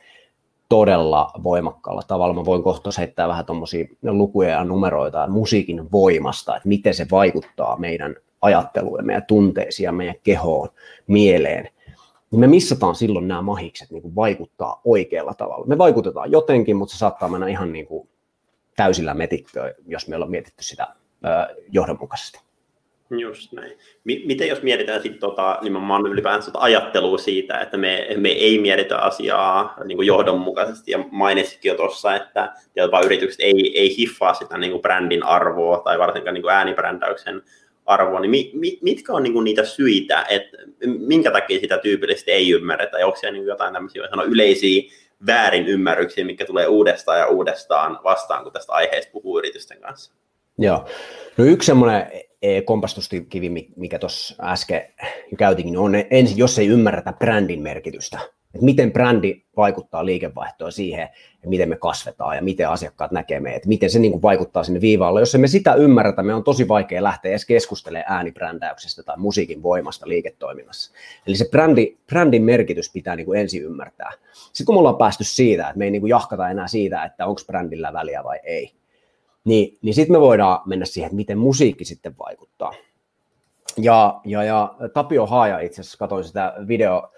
todella 0.69 1.31
voimakkaalla 1.43 2.01
tavalla. 2.07 2.33
Mä 2.33 2.45
voin 2.45 2.63
kohta 2.63 2.89
heittää 2.97 3.27
vähän 3.27 3.45
tuommoisia 3.45 3.85
lukuja 4.03 4.49
ja 4.49 4.63
numeroita 4.63 5.27
musiikin 5.27 5.91
voimasta, 5.91 6.55
että 6.55 6.69
miten 6.69 6.93
se 6.93 7.07
vaikuttaa 7.11 7.77
meidän 7.77 8.15
ajatteluun, 8.41 9.05
meidän 9.05 9.25
tunteisiin 9.27 9.85
ja 9.85 9.91
meidän 9.91 10.15
kehoon, 10.23 10.69
mieleen. 11.07 11.69
Niin 12.31 12.39
me 12.39 12.47
missataan 12.47 12.95
silloin 12.95 13.27
nämä 13.27 13.41
mahikset 13.41 13.91
niin 13.91 14.01
kuin 14.01 14.15
vaikuttaa 14.15 14.81
oikealla 14.85 15.33
tavalla. 15.33 15.65
Me 15.67 15.77
vaikutetaan 15.77 16.31
jotenkin, 16.31 16.75
mutta 16.75 16.91
se 16.91 16.97
saattaa 16.97 17.29
mennä 17.29 17.47
ihan 17.47 17.73
niin 17.73 17.85
kuin 17.85 18.09
täysillä 18.75 19.13
metikköön, 19.13 19.75
jos 19.87 20.07
me 20.07 20.15
ollaan 20.15 20.31
mietitty 20.31 20.63
sitä 20.63 20.87
ö, 21.25 21.55
johdonmukaisesti. 21.71 22.39
Just 23.09 23.53
näin. 23.53 23.71
M- 24.03 24.27
miten 24.27 24.47
jos 24.47 24.61
mietitään 24.61 25.01
sitten 25.01 25.19
tota, 25.19 25.59
nimenomaan 25.61 26.07
ylipäänsä 26.07 26.51
tota 26.51 26.63
ajattelua 26.63 27.17
siitä, 27.17 27.59
että 27.59 27.77
me, 27.77 28.07
me 28.17 28.29
ei 28.29 28.59
mietitä 28.59 28.97
asiaa 28.97 29.75
niin 29.85 29.97
kuin 29.97 30.07
johdonmukaisesti, 30.07 30.91
ja 30.91 30.99
mainitsitkin 31.11 31.69
jo 31.69 31.75
tuossa, 31.75 32.15
että 32.15 32.53
jopa 32.75 33.01
yritykset 33.01 33.39
ei, 33.41 33.79
ei 33.79 33.97
hiffaa 33.97 34.33
sitä 34.33 34.57
niin 34.57 34.71
kuin 34.71 34.81
brändin 34.81 35.23
arvoa 35.23 35.79
tai 35.79 35.99
varsinkaan 35.99 36.33
niin 36.33 36.41
kuin 36.41 36.53
äänibrändäyksen 36.53 37.41
arvoa, 37.89 38.19
niin 38.19 38.31
mi, 38.31 38.51
mi, 38.53 38.79
mitkä 38.81 39.13
on 39.13 39.23
niin 39.23 39.33
kuin 39.33 39.43
niitä 39.43 39.65
syitä, 39.65 40.25
että 40.29 40.57
minkä 40.85 41.31
takia 41.31 41.59
sitä 41.59 41.77
tyypillisesti 41.77 42.31
ei 42.31 42.51
ymmärretä, 42.51 42.99
ja 42.99 43.05
onko 43.05 43.19
siellä 43.19 43.37
niin 43.37 43.47
jotain 43.47 43.73
tämmöisiä 43.73 44.07
sanoa, 44.09 44.25
yleisiä 44.25 44.81
väärinymmärryksiä, 45.25 46.25
mikä 46.25 46.45
tulee 46.45 46.67
uudestaan 46.67 47.19
ja 47.19 47.27
uudestaan 47.27 47.99
vastaan, 48.03 48.43
kun 48.43 48.53
tästä 48.53 48.73
aiheesta 48.73 49.11
puhuu 49.11 49.39
yritysten 49.39 49.81
kanssa? 49.81 50.13
Joo. 50.57 50.85
No 51.37 51.45
yksi 51.45 51.65
semmoinen 51.65 52.11
e, 52.41 52.61
kompastuskivi, 52.61 53.49
mikä 53.75 53.99
tuossa 53.99 54.35
äsken 54.41 54.81
jo 55.31 55.37
käytiinkin, 55.37 55.77
on 55.77 55.95
ensin, 56.11 56.37
jos 56.37 56.59
ei 56.59 56.67
ymmärretä 56.67 57.13
brändin 57.13 57.61
merkitystä. 57.61 58.19
Että 58.53 58.65
miten 58.65 58.91
brändi 58.91 59.41
vaikuttaa 59.57 60.05
liikevaihtoon 60.05 60.71
siihen, 60.71 61.03
että 61.35 61.47
miten 61.47 61.69
me 61.69 61.75
kasvetaan 61.75 62.35
ja 62.35 62.41
miten 62.41 62.69
asiakkaat 62.69 63.11
näkee 63.11 63.39
meidät, 63.39 63.65
miten 63.65 63.89
se 63.89 63.99
niin 63.99 64.11
kuin 64.11 64.21
vaikuttaa 64.21 64.63
sinne 64.63 64.81
viivaalle. 64.81 65.19
Jos 65.19 65.35
emme 65.35 65.47
sitä 65.47 65.73
ymmärretä, 65.73 66.23
me 66.23 66.33
on 66.33 66.43
tosi 66.43 66.67
vaikea 66.67 67.03
lähteä 67.03 67.31
edes 67.31 67.45
keskustelemaan 67.45 68.11
äänibrändäyksestä 68.13 69.03
tai 69.03 69.17
musiikin 69.17 69.63
voimasta 69.63 70.07
liiketoiminnassa. 70.07 70.91
Eli 71.27 71.35
se 71.35 71.49
brändi, 71.51 71.97
brändin 72.07 72.43
merkitys 72.43 72.91
pitää 72.93 73.15
niin 73.15 73.25
kuin 73.25 73.39
ensin 73.39 73.63
ymmärtää. 73.63 74.11
Sitten 74.33 74.65
kun 74.65 74.75
me 74.75 74.79
ollaan 74.79 74.97
päästy 74.97 75.23
siitä, 75.23 75.67
että 75.67 75.77
me 75.77 75.85
ei 75.85 75.91
niin 75.91 76.01
kuin 76.01 76.09
jahkata 76.09 76.49
enää 76.49 76.67
siitä, 76.67 77.03
että 77.03 77.25
onko 77.25 77.41
brändillä 77.47 77.93
väliä 77.93 78.23
vai 78.23 78.39
ei, 78.43 78.71
niin, 79.43 79.77
niin 79.81 79.93
sitten 79.93 80.15
me 80.15 80.21
voidaan 80.21 80.61
mennä 80.65 80.85
siihen, 80.85 81.07
että 81.07 81.15
miten 81.15 81.37
musiikki 81.37 81.85
sitten 81.85 82.15
vaikuttaa. 82.17 82.73
Ja, 83.77 84.21
ja, 84.25 84.43
ja 84.43 84.75
Tapio 84.93 85.25
Haaja 85.25 85.59
itse 85.59 85.81
asiassa, 85.81 85.97
katsoin 85.97 86.23
sitä 86.23 86.53
video, 86.67 87.11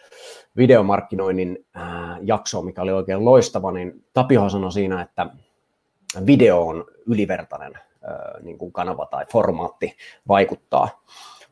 videomarkkinoinnin 0.58 1.66
äh, 1.78 1.84
jaksoa, 2.22 2.62
mikä 2.64 2.82
oli 2.82 2.92
oikein 2.92 3.26
loistava, 3.26 3.72
niin 3.72 4.06
Tapio 4.14 4.50
sanoi 4.50 4.72
siinä, 4.72 5.02
että 5.02 5.28
video 6.26 6.68
on 6.68 6.86
ylivertainen 7.08 7.76
äh, 7.76 8.44
niin 8.44 8.58
kuin 8.58 8.72
kanava 8.72 9.06
tai 9.06 9.26
formaatti 9.32 9.96
vaikuttaa. 10.28 11.04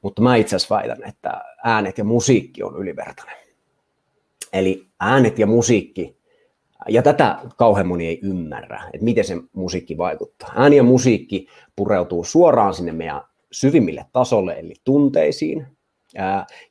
Mutta 0.02 0.22
mä 0.22 0.36
itse 0.36 0.56
asiassa 0.56 0.76
väitän, 0.76 1.04
että 1.10 1.42
äänet 1.64 1.98
ja 1.98 2.04
musiikki 2.04 2.64
on 2.64 2.78
ylivertainen. 2.78 3.36
Eli 4.54 4.88
äänet 5.00 5.40
ja 5.40 5.48
musiikki 5.48 6.20
ja 6.88 7.02
tätä 7.02 7.40
kauhean 7.58 7.88
moni 7.88 8.08
ei 8.08 8.20
ymmärrä, 8.24 8.84
että 8.94 9.04
miten 9.04 9.24
se 9.24 9.38
musiikki 9.54 9.98
vaikuttaa. 9.98 10.54
Ääni 10.56 10.76
ja 10.76 10.84
musiikki 10.84 11.48
pureutuu 11.76 12.24
suoraan 12.24 12.74
sinne 12.74 12.92
meidän 12.92 13.22
syvimmille 13.52 14.06
tasolle, 14.12 14.54
eli 14.54 14.74
tunteisiin, 14.84 15.68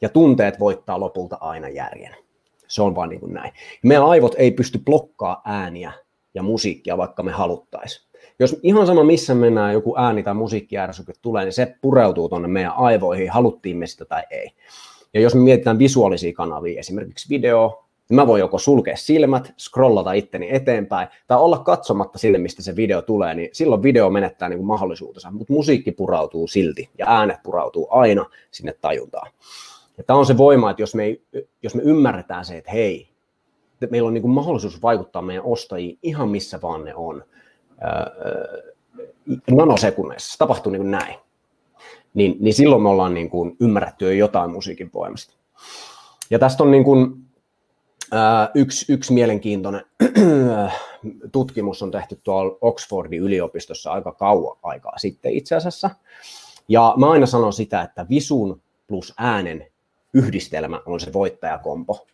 ja 0.00 0.08
tunteet 0.08 0.60
voittaa 0.60 1.00
lopulta 1.00 1.36
aina 1.40 1.68
järjen. 1.68 2.16
Se 2.68 2.82
on 2.82 2.94
vaan 2.94 3.08
niin 3.08 3.20
kuin 3.20 3.34
näin. 3.34 3.52
Meidän 3.82 4.04
aivot 4.04 4.34
ei 4.38 4.50
pysty 4.50 4.78
blokkaa 4.78 5.42
ääniä 5.44 5.92
ja 6.34 6.42
musiikkia, 6.42 6.96
vaikka 6.96 7.22
me 7.22 7.32
haluttaisiin. 7.32 8.08
Jos 8.38 8.56
ihan 8.62 8.86
sama 8.86 9.04
missä 9.04 9.34
mennään, 9.34 9.72
joku 9.72 9.94
ääni 9.98 10.22
tai 10.22 10.34
musiikkiärsyke 10.34 11.12
tulee, 11.22 11.44
niin 11.44 11.52
se 11.52 11.76
pureutuu 11.82 12.28
tuonne 12.28 12.48
meidän 12.48 12.72
aivoihin, 12.76 13.30
haluttiin 13.30 13.76
me 13.76 13.86
sitä 13.86 14.04
tai 14.04 14.22
ei. 14.30 14.50
Ja 15.14 15.20
jos 15.20 15.34
me 15.34 15.40
mietitään 15.40 15.78
visuaalisia 15.78 16.32
kanavia, 16.32 16.78
esimerkiksi 16.78 17.28
video, 17.28 17.87
Mä 18.12 18.26
voin 18.26 18.40
joko 18.40 18.58
sulkea 18.58 18.96
silmät, 18.96 19.52
scrollata 19.58 20.12
itteni 20.12 20.48
eteenpäin 20.50 21.08
tai 21.26 21.38
olla 21.38 21.58
katsomatta 21.58 22.18
sinne, 22.18 22.38
mistä 22.38 22.62
se 22.62 22.76
video 22.76 23.02
tulee, 23.02 23.34
niin 23.34 23.48
silloin 23.52 23.82
video 23.82 24.10
menettää 24.10 24.48
niin 24.48 24.58
kuin 24.58 24.66
mahdollisuutensa, 24.66 25.30
mutta 25.30 25.52
musiikki 25.52 25.92
purautuu 25.92 26.48
silti 26.48 26.90
ja 26.98 27.06
äänet 27.08 27.42
purautuu 27.42 27.88
aina 27.90 28.26
sinne 28.50 28.74
tajuntaan. 28.80 29.30
Ja 29.98 30.04
tämä 30.04 30.18
on 30.18 30.26
se 30.26 30.36
voima, 30.36 30.70
että 30.70 30.82
jos 30.82 30.94
me, 30.94 31.04
ei, 31.04 31.22
jos 31.62 31.74
me 31.74 31.82
ymmärretään 31.82 32.44
se, 32.44 32.58
että 32.58 32.70
hei, 32.70 33.08
että 33.72 33.86
meillä 33.90 34.06
on 34.06 34.14
niin 34.14 34.22
kuin 34.22 34.32
mahdollisuus 34.32 34.82
vaikuttaa 34.82 35.22
meidän 35.22 35.44
ostajiin 35.44 35.98
ihan 36.02 36.28
missä 36.28 36.60
vaan 36.62 36.84
ne 36.84 36.94
on, 36.94 37.24
öö, 37.84 38.72
nanosekunneissa, 39.50 40.32
se 40.32 40.38
tapahtuu 40.38 40.72
niin 40.72 40.80
kuin 40.80 40.90
näin, 40.90 41.14
niin, 42.14 42.36
niin 42.40 42.54
silloin 42.54 42.82
me 42.82 42.88
ollaan 42.88 43.14
niin 43.14 43.30
kuin 43.30 43.56
ymmärretty 43.60 44.04
jo 44.04 44.10
jotain 44.10 44.50
musiikin 44.50 44.90
voimasta. 44.94 45.34
Ja 46.30 46.38
tästä 46.38 46.62
on 46.62 46.70
niin 46.70 46.84
kuin, 46.84 47.27
yksi, 48.54 48.92
yksi 48.92 49.12
mielenkiintoinen 49.12 49.84
tutkimus 51.32 51.82
on 51.82 51.90
tehty 51.90 52.20
tuolla 52.22 52.58
Oxfordin 52.60 53.20
yliopistossa 53.20 53.92
aika 53.92 54.12
kauan 54.12 54.56
aikaa 54.62 54.98
sitten 54.98 55.32
itse 55.32 55.56
asiassa. 55.56 55.90
Ja 56.68 56.94
mä 56.96 57.10
aina 57.10 57.26
sanon 57.26 57.52
sitä, 57.52 57.82
että 57.82 58.06
visun 58.08 58.62
plus 58.86 59.14
äänen 59.18 59.66
yhdistelmä 60.14 60.80
on 60.86 61.00
se 61.00 61.12
voittajakompo. 61.12 62.06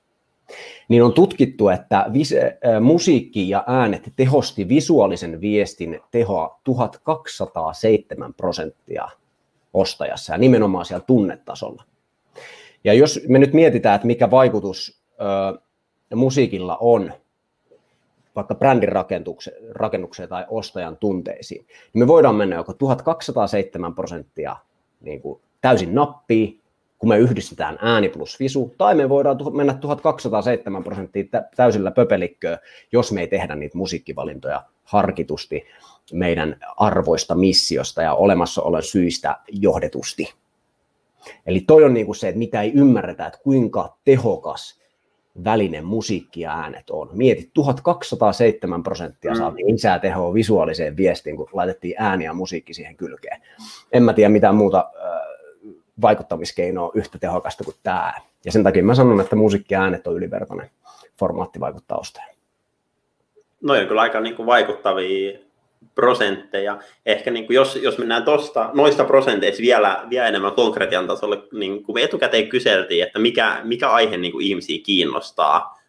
Niin 0.88 1.02
on 1.02 1.12
tutkittu, 1.12 1.68
että 1.68 2.06
vis- 2.12 2.34
musiikki 2.80 3.48
ja 3.48 3.64
äänet 3.66 4.12
tehosti 4.16 4.68
visuaalisen 4.68 5.40
viestin 5.40 6.00
tehoa 6.10 6.60
1207 6.64 8.34
prosenttia 8.34 9.08
ostajassa 9.74 10.34
ja 10.34 10.38
nimenomaan 10.38 10.84
siellä 10.84 11.04
tunnetasolla. 11.06 11.84
Ja 12.84 12.94
jos 12.94 13.20
me 13.28 13.38
nyt 13.38 13.52
mietitään, 13.52 13.94
että 13.94 14.06
mikä 14.06 14.30
vaikutus 14.30 15.02
musiikilla 16.16 16.76
on 16.80 17.12
vaikka 18.36 18.54
brändin 18.54 18.92
rakennukseen 19.72 20.28
tai 20.28 20.44
ostajan 20.48 20.96
tunteisiin, 20.96 21.66
niin 21.66 22.02
me 22.02 22.06
voidaan 22.06 22.34
mennä 22.34 22.56
joko 22.56 22.72
1207 22.72 23.94
prosenttia 23.94 24.56
niin 25.00 25.20
kuin 25.20 25.40
täysin 25.60 25.94
nappiin, 25.94 26.60
kun 26.98 27.08
me 27.08 27.18
yhdistetään 27.18 27.78
ääni 27.82 28.08
plus 28.08 28.40
visu, 28.40 28.74
tai 28.78 28.94
me 28.94 29.08
voidaan 29.08 29.36
mennä 29.52 29.74
1207 29.74 30.84
prosenttia 30.84 31.24
täysillä 31.56 31.90
pöpelikköä, 31.90 32.58
jos 32.92 33.12
me 33.12 33.20
ei 33.20 33.28
tehdä 33.28 33.54
niitä 33.54 33.78
musiikkivalintoja 33.78 34.64
harkitusti 34.84 35.64
meidän 36.12 36.56
arvoista, 36.76 37.34
missiosta 37.34 38.02
ja 38.02 38.14
olemassaolon 38.14 38.82
syistä 38.82 39.36
johdetusti. 39.48 40.32
Eli 41.46 41.60
toi 41.60 41.84
on 41.84 41.94
niin 41.94 42.06
kuin 42.06 42.16
se, 42.16 42.28
että 42.28 42.38
mitä 42.38 42.62
ei 42.62 42.72
ymmärretä, 42.72 43.26
että 43.26 43.40
kuinka 43.42 43.96
tehokas 44.04 44.80
välinen 45.44 45.84
musiikki 45.84 46.40
ja 46.40 46.58
äänet 46.60 46.90
on. 46.90 47.10
Mietit, 47.12 47.50
1207 47.54 48.82
prosenttia 48.82 49.30
mm. 49.30 49.38
saatiin 49.38 49.72
lisää 49.72 49.98
tehoa 49.98 50.34
visuaaliseen 50.34 50.96
viestiin, 50.96 51.36
kun 51.36 51.48
laitettiin 51.52 51.94
ääni 51.98 52.24
ja 52.24 52.32
musiikki 52.32 52.74
siihen 52.74 52.96
kylkeen. 52.96 53.42
En 53.92 54.02
mä 54.02 54.12
tiedä 54.12 54.28
mitään 54.28 54.54
muuta 54.54 54.78
äh, 54.78 55.20
vaikuttamiskeinoa 56.00 56.90
yhtä 56.94 57.18
tehokasta 57.18 57.64
kuin 57.64 57.76
tämä. 57.82 58.14
Ja 58.44 58.52
sen 58.52 58.62
takia 58.62 58.84
mä 58.84 58.94
sanon, 58.94 59.20
että 59.20 59.36
musiikki 59.36 59.74
ja 59.74 59.82
äänet 59.82 60.06
on 60.06 60.16
ylivertainen 60.16 60.70
formaatti 61.18 61.60
vaikuttaa 61.60 61.98
ostajaan. 61.98 62.34
No 63.62 63.74
on 63.74 63.86
kyllä 63.86 64.00
aika 64.00 64.20
niin 64.20 64.36
kuin 64.36 64.46
vaikuttavia 64.46 65.38
prosentteja. 65.94 66.78
Ehkä 67.06 67.30
niin 67.30 67.46
kuin 67.46 67.54
jos, 67.54 67.76
jos 67.76 67.98
mennään 67.98 68.24
tosta, 68.24 68.70
noista 68.74 69.04
prosenteista 69.04 69.62
vielä, 69.62 70.04
vielä 70.10 70.26
enemmän 70.26 70.52
konkretian 70.52 71.06
tasolle, 71.06 71.42
niin 71.52 71.82
kuin 71.82 71.94
me 71.94 72.02
etukäteen 72.02 72.48
kyseltiin, 72.48 73.02
että 73.02 73.18
mikä, 73.18 73.60
mikä 73.64 73.90
aihe 73.90 74.16
niin 74.16 74.32
kuin 74.32 74.46
ihmisiä 74.46 74.78
kiinnostaa 74.86 75.80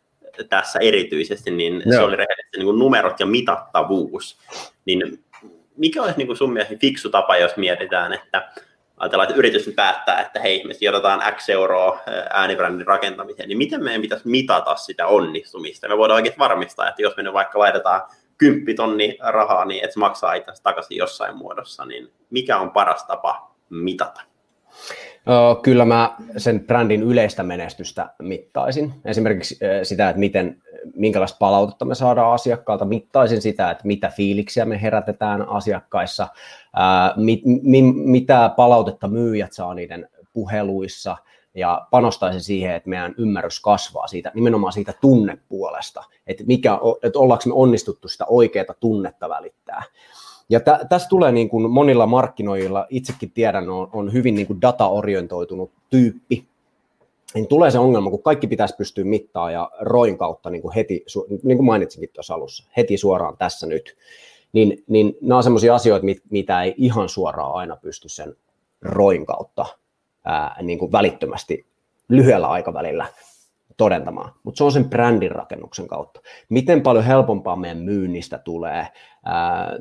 tässä 0.49 0.79
erityisesti, 0.79 1.51
niin 1.51 1.73
Joo. 1.85 1.93
se 1.93 2.01
oli 2.01 2.15
rehellisesti 2.15 2.57
niin 2.57 2.65
kuin 2.65 2.79
numerot 2.79 3.19
ja 3.19 3.25
mitattavuus. 3.25 4.37
Niin 4.85 5.23
mikä 5.77 6.03
olisi 6.03 6.17
niin 6.17 6.27
kuin 6.27 6.37
sun 6.37 6.53
mielestä 6.53 6.75
fiksu 6.81 7.09
tapa, 7.09 7.37
jos 7.37 7.57
mietitään, 7.57 8.13
että 8.13 8.49
ajatellaan, 8.97 9.29
että 9.29 9.39
yritys 9.39 9.71
päättää, 9.75 10.21
että 10.21 10.39
hei, 10.39 10.63
me 10.63 10.73
sijoitetaan 10.73 11.33
X 11.35 11.49
euroa 11.49 11.99
äänibrändin 12.29 12.87
rakentamiseen, 12.87 13.49
niin 13.49 13.57
miten 13.57 13.83
meidän 13.83 14.01
pitäisi 14.01 14.27
mitata 14.27 14.75
sitä 14.75 15.07
onnistumista? 15.07 15.87
Me 15.87 15.97
voidaan 15.97 16.15
oikein 16.15 16.35
varmistaa, 16.39 16.89
että 16.89 17.01
jos 17.01 17.17
me 17.17 17.23
nyt 17.23 17.33
vaikka 17.33 17.59
laitetaan 17.59 18.01
kymppitonni 18.37 19.17
rahaa, 19.21 19.65
niin 19.65 19.91
se 19.93 19.99
maksaa 19.99 20.33
itse 20.33 20.51
takaisin 20.63 20.97
jossain 20.97 21.37
muodossa, 21.37 21.85
niin 21.85 22.11
mikä 22.29 22.57
on 22.57 22.71
paras 22.71 23.03
tapa 23.03 23.55
mitata? 23.69 24.21
Kyllä 25.61 25.85
mä 25.85 26.15
sen 26.37 26.59
brändin 26.59 27.03
yleistä 27.03 27.43
menestystä 27.43 28.09
mittaisin. 28.19 28.93
Esimerkiksi 29.05 29.59
sitä, 29.83 30.09
että 30.09 30.19
miten, 30.19 30.61
minkälaista 30.95 31.37
palautetta 31.39 31.85
me 31.85 31.95
saadaan 31.95 32.33
asiakkaalta, 32.33 32.85
mittaisin 32.85 33.41
sitä, 33.41 33.71
että 33.71 33.87
mitä 33.87 34.11
fiiliksiä 34.15 34.65
me 34.65 34.81
herätetään 34.81 35.49
asiakkaissa, 35.49 36.27
mit, 37.15 37.41
mit, 37.45 37.85
mitä 37.95 38.51
palautetta 38.55 39.07
myyjät 39.07 39.53
saa 39.53 39.73
niiden 39.73 40.09
puheluissa, 40.33 41.17
ja 41.55 41.88
panostaisin 41.91 42.41
siihen, 42.41 42.75
että 42.75 42.89
meidän 42.89 43.15
ymmärrys 43.17 43.59
kasvaa 43.59 44.07
siitä, 44.07 44.31
nimenomaan 44.33 44.74
siitä 44.74 44.93
tunnepuolesta, 45.01 46.03
että, 46.27 46.43
mikä, 46.47 46.79
että 47.03 47.19
ollaanko 47.19 47.43
me 47.45 47.53
onnistuttu 47.53 48.07
sitä 48.07 48.25
oikeaa 48.29 48.75
tunnetta 48.79 49.29
välittää. 49.29 49.83
Ja 50.50 50.59
tä, 50.59 50.79
tässä 50.89 51.09
tulee 51.09 51.31
niin 51.31 51.50
kuin 51.50 51.71
monilla 51.71 52.05
markkinoilla, 52.05 52.85
itsekin 52.89 53.31
tiedän, 53.31 53.69
on, 53.69 53.89
on 53.93 54.13
hyvin 54.13 54.35
niin 54.35 54.47
kuin 54.47 54.62
data-orientoitunut 54.62 55.71
tyyppi, 55.89 56.45
niin 57.33 57.47
tulee 57.47 57.71
se 57.71 57.79
ongelma, 57.79 58.09
kun 58.09 58.24
kaikki 58.24 58.47
pitäisi 58.47 58.75
pystyä 58.75 59.03
mittaa 59.03 59.51
ja 59.51 59.71
roin 59.79 60.17
kautta 60.17 60.50
niin 60.50 60.62
kuin 60.62 60.74
heti, 60.74 61.05
niin 61.43 61.57
kuin 61.57 61.65
mainitsinkin 61.65 62.09
tuossa 62.13 62.33
alussa, 62.33 62.69
heti 62.77 62.97
suoraan 62.97 63.38
tässä 63.38 63.67
nyt, 63.67 63.97
niin, 64.53 64.83
niin 64.88 65.17
nämä 65.21 65.38
on 65.38 65.43
sellaisia 65.43 65.75
asioita, 65.75 66.05
mit, 66.05 66.21
mitä 66.29 66.63
ei 66.63 66.74
ihan 66.77 67.09
suoraan 67.09 67.55
aina 67.55 67.75
pysty 67.75 68.09
sen 68.09 68.35
roin 68.81 69.25
kautta 69.25 69.65
ää, 70.25 70.55
niin 70.62 70.79
kuin 70.79 70.91
välittömästi 70.91 71.65
lyhyellä 72.10 72.48
aikavälillä 72.48 73.05
todentamaan, 73.77 74.32
mutta 74.44 74.58
se 74.58 74.63
on 74.63 74.72
sen 74.72 74.89
brändin 74.89 75.32
rakennuksen 75.32 75.88
kautta. 75.88 76.22
Miten 76.50 76.82
paljon 76.82 77.03
helpompaa 77.03 77.55
meidän 77.55 77.77
myynnistä 77.77 78.38
tulee, 78.38 78.88
ää, 79.25 79.72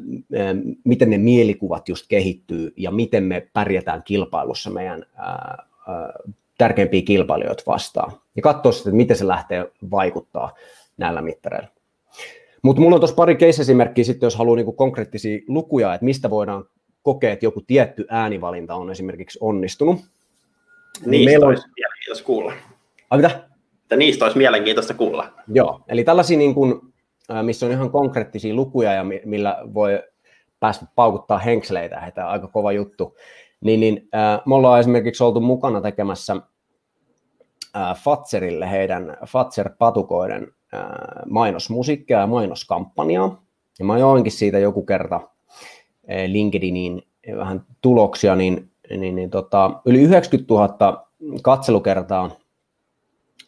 miten 0.84 1.10
ne 1.10 1.18
mielikuvat 1.18 1.88
just 1.88 2.06
kehittyy 2.08 2.72
ja 2.76 2.90
miten 2.90 3.24
me 3.24 3.48
pärjätään 3.52 4.02
kilpailussa 4.04 4.70
meidän 4.70 5.06
ää, 5.16 5.66
ää, 5.88 6.12
tärkeimpiä 6.58 7.02
kilpailijoita 7.02 7.62
vastaan. 7.66 8.12
Ja 8.36 8.42
katsoa 8.42 8.72
sitten, 8.72 8.90
että 8.90 8.96
miten 8.96 9.16
se 9.16 9.28
lähtee 9.28 9.70
vaikuttaa 9.90 10.54
näillä 10.96 11.22
mittareilla. 11.22 11.68
Mutta 12.62 12.82
mulla 12.82 12.96
on 12.96 13.00
tuossa 13.00 13.16
pari 13.16 13.34
case-esimerkkiä 13.34 14.04
sitten, 14.04 14.26
jos 14.26 14.36
haluaa 14.36 14.56
niinku 14.56 14.72
konkreettisia 14.72 15.38
lukuja, 15.48 15.94
että 15.94 16.04
mistä 16.04 16.30
voidaan 16.30 16.64
kokea, 17.02 17.32
että 17.32 17.46
joku 17.46 17.60
tietty 17.60 18.06
äänivalinta 18.08 18.74
on 18.74 18.90
esimerkiksi 18.90 19.38
onnistunut. 19.42 20.00
Niin 21.00 21.10
niistä 21.10 21.30
meillä 21.30 21.46
olisi 21.46 21.66
mielenkiintoista 21.76 22.26
kuulla. 22.26 22.52
Ai 23.10 23.18
mitä? 23.18 23.48
Että 23.82 23.96
niistä 23.96 24.24
olisi 24.24 24.38
mielenkiintoista 24.38 24.94
kuulla. 24.94 25.32
Joo, 25.48 25.80
eli 25.88 26.04
tällaisia, 26.04 26.38
niin 26.38 26.54
kuin, 26.54 26.80
missä 27.42 27.66
on 27.66 27.72
ihan 27.72 27.90
konkreettisia 27.90 28.54
lukuja 28.54 28.92
ja 28.92 29.04
millä 29.24 29.58
voi 29.74 30.02
päästä 30.60 30.86
paukuttaa 30.94 31.38
henkseleitä, 31.38 32.06
että 32.06 32.28
aika 32.28 32.48
kova 32.48 32.72
juttu. 32.72 33.16
Niin, 33.60 33.80
niin 33.80 34.08
äh, 34.14 34.40
me 34.46 34.54
ollaan 34.54 34.80
esimerkiksi 34.80 35.24
oltu 35.24 35.40
mukana 35.40 35.80
tekemässä 35.80 36.36
äh, 37.76 37.96
Fatserille 37.96 38.70
heidän 38.70 39.16
Fatser-patukoiden 39.26 40.52
äh, 40.74 40.82
mainosmusiikkia 41.30 42.18
ja 42.18 42.26
mainoskampanjaa. 42.26 43.44
Ja 43.78 43.84
mä 43.84 43.98
joinkin 43.98 44.32
siitä 44.32 44.58
joku 44.58 44.82
kerta 44.82 45.16
äh, 45.16 46.24
LinkedIniin 46.26 47.02
vähän 47.36 47.66
tuloksia, 47.80 48.36
niin 48.36 48.70
niin, 48.90 49.14
niin 49.14 49.30
tota, 49.30 49.80
yli 49.84 50.00
90 50.00 50.54
000 50.54 51.06
katselukertaa 51.42 52.30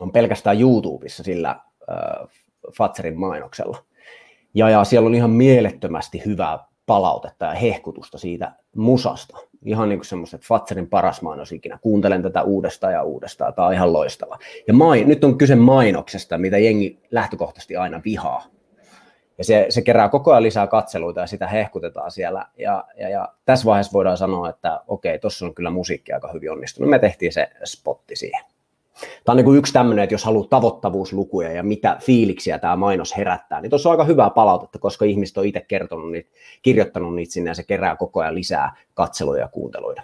on 0.00 0.12
pelkästään 0.12 0.60
YouTubessa 0.60 1.22
sillä 1.22 1.50
äh, 1.50 2.28
Fatserin 2.76 3.18
mainoksella. 3.18 3.78
Ja, 4.54 4.70
ja 4.70 4.84
siellä 4.84 5.06
on 5.06 5.14
ihan 5.14 5.30
mielettömästi 5.30 6.22
hyvää 6.24 6.58
palautetta 6.86 7.44
ja 7.44 7.54
hehkutusta 7.54 8.18
siitä 8.18 8.52
musasta. 8.76 9.36
Ihan 9.64 9.88
niin 9.88 9.98
kuin 9.98 10.06
semmoista, 10.06 10.36
että 10.36 10.46
Fatserin 10.48 10.88
paras 10.88 11.22
mainos 11.22 11.52
ikinä. 11.52 11.78
Kuuntelen 11.82 12.22
tätä 12.22 12.42
uudestaan 12.42 12.92
ja 12.92 13.02
uudestaan. 13.02 13.54
Tämä 13.54 13.68
on 13.68 13.74
ihan 13.74 13.92
loistava. 13.92 14.38
Ja 14.68 14.74
main, 14.74 15.08
nyt 15.08 15.24
on 15.24 15.38
kyse 15.38 15.54
mainoksesta, 15.54 16.38
mitä 16.38 16.58
jengi 16.58 17.00
lähtökohtaisesti 17.10 17.76
aina 17.76 18.00
vihaa. 18.04 18.44
Ja 19.38 19.44
se, 19.44 19.66
se 19.68 19.82
kerää 19.82 20.08
koko 20.08 20.30
ajan 20.30 20.42
lisää 20.42 20.66
katseluita 20.66 21.20
ja 21.20 21.26
sitä 21.26 21.46
hehkutetaan 21.46 22.10
siellä. 22.10 22.46
Ja, 22.58 22.84
ja, 22.98 23.08
ja 23.08 23.28
tässä 23.44 23.66
vaiheessa 23.66 23.92
voidaan 23.92 24.16
sanoa, 24.16 24.48
että 24.48 24.80
okei, 24.88 25.18
tuossa 25.18 25.46
on 25.46 25.54
kyllä 25.54 25.70
musiikki 25.70 26.12
aika 26.12 26.30
hyvin 26.32 26.52
onnistunut. 26.52 26.90
Me 26.90 26.98
tehtiin 26.98 27.32
se 27.32 27.48
spotti 27.64 28.16
siihen. 28.16 28.44
Tämä 28.96 29.32
on 29.32 29.36
niin 29.36 29.44
kuin 29.44 29.58
yksi 29.58 29.72
tämmöinen, 29.72 30.02
että 30.02 30.14
jos 30.14 30.24
haluaa 30.24 30.48
tavoittavuuslukuja 30.50 31.52
ja 31.52 31.62
mitä 31.62 31.96
fiiliksiä 32.00 32.58
tämä 32.58 32.76
mainos 32.76 33.16
herättää, 33.16 33.60
niin 33.60 33.70
tuossa 33.70 33.88
on 33.88 33.90
aika 33.90 34.04
hyvää 34.04 34.30
palautetta, 34.30 34.78
koska 34.78 35.04
ihmiset 35.04 35.38
on 35.38 35.46
itse 35.46 35.60
kertonut 35.60 36.12
niitä, 36.12 36.30
kirjoittanut 36.62 37.14
niitä 37.14 37.32
sinne 37.32 37.50
ja 37.50 37.54
se 37.54 37.62
kerää 37.62 37.96
koko 37.96 38.20
ajan 38.20 38.34
lisää 38.34 38.76
katseluja 38.94 39.40
ja 39.40 39.48
kuunteluita. 39.48 40.02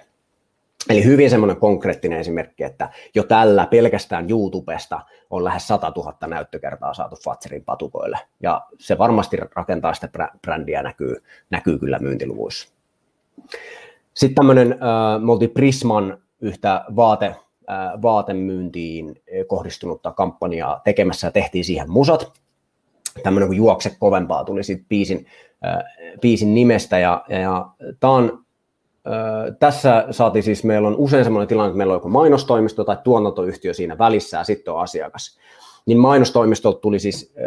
Eli 0.88 1.04
hyvin 1.04 1.30
semmoinen 1.30 1.56
konkreettinen 1.56 2.18
esimerkki, 2.18 2.64
että 2.64 2.90
jo 3.14 3.22
tällä 3.22 3.66
pelkästään 3.66 4.30
YouTubesta 4.30 5.00
on 5.30 5.44
lähes 5.44 5.68
100 5.68 5.92
000 5.96 6.16
näyttökertaa 6.26 6.94
saatu 6.94 7.16
Fatserin 7.24 7.64
patukoille. 7.64 8.18
Ja 8.40 8.66
se 8.78 8.98
varmasti 8.98 9.36
rakentaa 9.56 9.94
sitä 9.94 10.08
brändiä 10.42 10.82
näkyy, 10.82 11.16
näkyy 11.50 11.78
kyllä 11.78 11.98
myyntiluvuissa. 11.98 12.74
Sitten 14.14 14.34
tämmöinen, 14.34 14.78
me 15.24 15.32
oltiin 15.32 15.50
Prisman 15.50 16.18
yhtä 16.40 16.84
vaate, 16.96 17.36
vaatemyyntiin 18.02 19.22
kohdistunutta 19.46 20.12
kampanjaa 20.12 20.80
tekemässä 20.84 21.26
ja 21.26 21.30
tehtiin 21.30 21.64
siihen 21.64 21.90
musat. 21.90 22.32
Tämmöinen 23.22 23.48
kuin 23.48 23.56
Juokse 23.56 23.96
kovempaa 23.98 24.44
tuli 24.44 24.64
sitten 24.64 24.86
biisin, 24.88 25.26
biisin 26.20 26.54
nimestä 26.54 26.98
ja, 26.98 27.24
ja, 27.28 27.38
ja 27.38 27.66
tämä 28.00 28.12
on 28.12 28.44
tässä 29.58 30.06
saatiin 30.10 30.42
siis, 30.42 30.64
meillä 30.64 30.88
on 30.88 30.96
usein 30.96 31.24
sellainen 31.24 31.48
tilanne, 31.48 31.68
että 31.68 31.76
meillä 31.76 31.92
on 31.92 31.96
joku 31.96 32.08
mainostoimisto 32.08 32.84
tai 32.84 32.96
tuotantoyhtiö 33.04 33.74
siinä 33.74 33.98
välissä 33.98 34.36
ja 34.36 34.44
sitten 34.44 34.74
on 34.74 34.80
asiakas. 34.80 35.38
Niin 35.86 35.98
mainostoimistolta 35.98 36.80
tuli 36.80 36.98
siis 36.98 37.34
äh, 37.38 37.44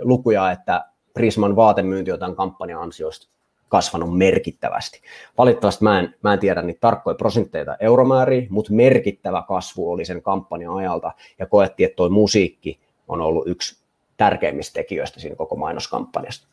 lukuja, 0.00 0.50
että 0.50 0.84
Prisman 1.14 1.56
vaatemyynti 1.56 2.12
on 2.12 2.18
tämän 2.18 2.36
kampanjan 2.36 2.82
ansiosta 2.82 3.28
kasvanut 3.68 4.18
merkittävästi. 4.18 5.00
Valitettavasti 5.38 5.84
mä 5.84 5.98
en, 5.98 6.14
mä 6.22 6.32
en 6.32 6.38
tiedä 6.38 6.62
niitä 6.62 6.80
tarkkoja 6.80 7.14
prosentteita 7.14 7.76
euromääriä, 7.80 8.46
mutta 8.50 8.72
merkittävä 8.72 9.44
kasvu 9.48 9.92
oli 9.92 10.04
sen 10.04 10.22
kampanjan 10.22 10.76
ajalta 10.76 11.12
ja 11.38 11.46
koettiin, 11.46 11.86
että 11.86 11.96
tuo 11.96 12.08
musiikki 12.08 12.80
on 13.08 13.20
ollut 13.20 13.48
yksi 13.48 13.78
tärkeimmistä 14.16 14.74
tekijöistä 14.74 15.20
siinä 15.20 15.36
koko 15.36 15.56
mainoskampanjasta 15.56 16.46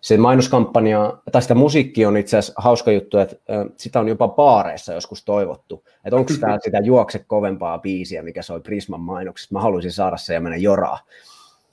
se 0.00 0.16
mainoskampanja, 0.16 1.18
tai 1.32 1.42
sitä 1.42 1.54
musiikki 1.54 2.06
on 2.06 2.16
itse 2.16 2.38
asiassa 2.38 2.62
hauska 2.62 2.92
juttu, 2.92 3.18
että 3.18 3.36
sitä 3.76 4.00
on 4.00 4.08
jopa 4.08 4.28
baareissa 4.28 4.92
joskus 4.92 5.24
toivottu, 5.24 5.84
että 6.04 6.16
onko 6.16 6.32
tämä 6.40 6.58
sitä 6.64 6.78
juokse 6.78 7.18
kovempaa 7.18 7.78
biisiä, 7.78 8.22
mikä 8.22 8.42
soi 8.42 8.60
Prisman 8.60 9.00
mainoksessa, 9.00 9.54
mä 9.54 9.60
haluaisin 9.60 9.92
saada 9.92 10.16
se 10.16 10.34
ja 10.34 10.40
mennä 10.40 10.56
joraa. 10.56 10.98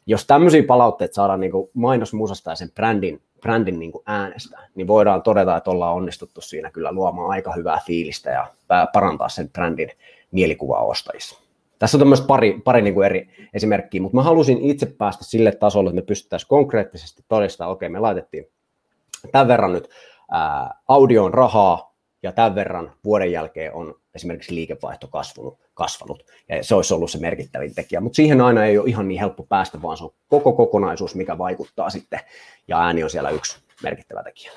Jos 0.06 0.26
tämmöisiä 0.26 0.64
palautteita 0.64 1.14
saadaan 1.14 1.40
niin 1.40 1.52
mainosmusasta 1.74 2.50
ja 2.50 2.56
sen 2.56 2.72
brändin, 2.72 3.22
brändin 3.42 3.80
niin 3.80 3.92
äänestä, 4.06 4.60
niin 4.76 4.88
voidaan 4.88 5.22
todeta, 5.22 5.58
että 5.58 5.72
ollaan 5.72 5.96
onnistuttu 5.96 6.42
siinä 6.42 6.72
kyllä 6.72 6.92
luomaan 6.92 7.30
aika 7.30 7.54
hyvää 7.54 7.82
fiilistä 7.86 8.30
ja 8.30 8.48
parantaa 8.94 9.30
sen 9.30 9.50
brändin 9.50 9.92
mielikuvaa 10.32 10.84
ostajissa. 10.84 11.49
Tässä 11.80 11.98
on 11.98 12.00
tämmöistä 12.00 12.28
pari, 12.28 12.62
pari 12.64 12.82
niin 12.82 12.94
kuin 12.94 13.06
eri 13.06 13.30
esimerkkiä, 13.54 14.02
mutta 14.02 14.16
mä 14.16 14.24
halusin 14.24 14.62
itse 14.62 14.86
päästä 14.86 15.24
sille 15.24 15.52
tasolle, 15.52 15.90
että 15.90 16.02
me 16.02 16.06
pystyttäisiin 16.06 16.48
konkreettisesti 16.48 17.24
todistamaan, 17.28 17.72
okei, 17.72 17.90
me 17.90 18.00
laitettiin 18.00 18.48
tämän 19.32 19.48
verran 19.48 19.74
nyt 19.74 19.90
ää, 20.32 20.74
audioon 20.88 21.34
rahaa, 21.34 21.90
ja 22.24 22.32
tämän 22.32 22.56
verran 22.56 22.92
vuoden 23.04 23.32
jälkeen 23.32 23.74
on 23.74 23.96
esimerkiksi 24.16 24.56
liikevaihto 24.56 25.08
kasvanut, 25.08 25.60
kasvanut 25.74 26.24
ja 26.50 26.64
se 26.64 26.76
olisi 26.76 26.94
ollut 26.94 27.12
se 27.12 27.20
merkittävin 27.20 27.76
tekijä, 27.76 28.02
mutta 28.02 28.16
siihen 28.16 28.42
aina 28.42 28.66
ei 28.66 28.78
ole 28.78 28.90
ihan 28.90 29.08
niin 29.08 29.20
helppo 29.20 29.44
päästä, 29.44 29.82
vaan 29.82 29.98
se 29.98 30.04
on 30.04 30.12
koko 30.28 30.54
kokonaisuus, 30.54 31.16
mikä 31.16 31.38
vaikuttaa 31.38 31.90
sitten, 31.90 32.20
ja 32.68 32.82
ääni 32.82 33.04
on 33.04 33.10
siellä 33.10 33.30
yksi 33.30 33.58
merkittävä 33.84 34.24
tekijä. 34.24 34.52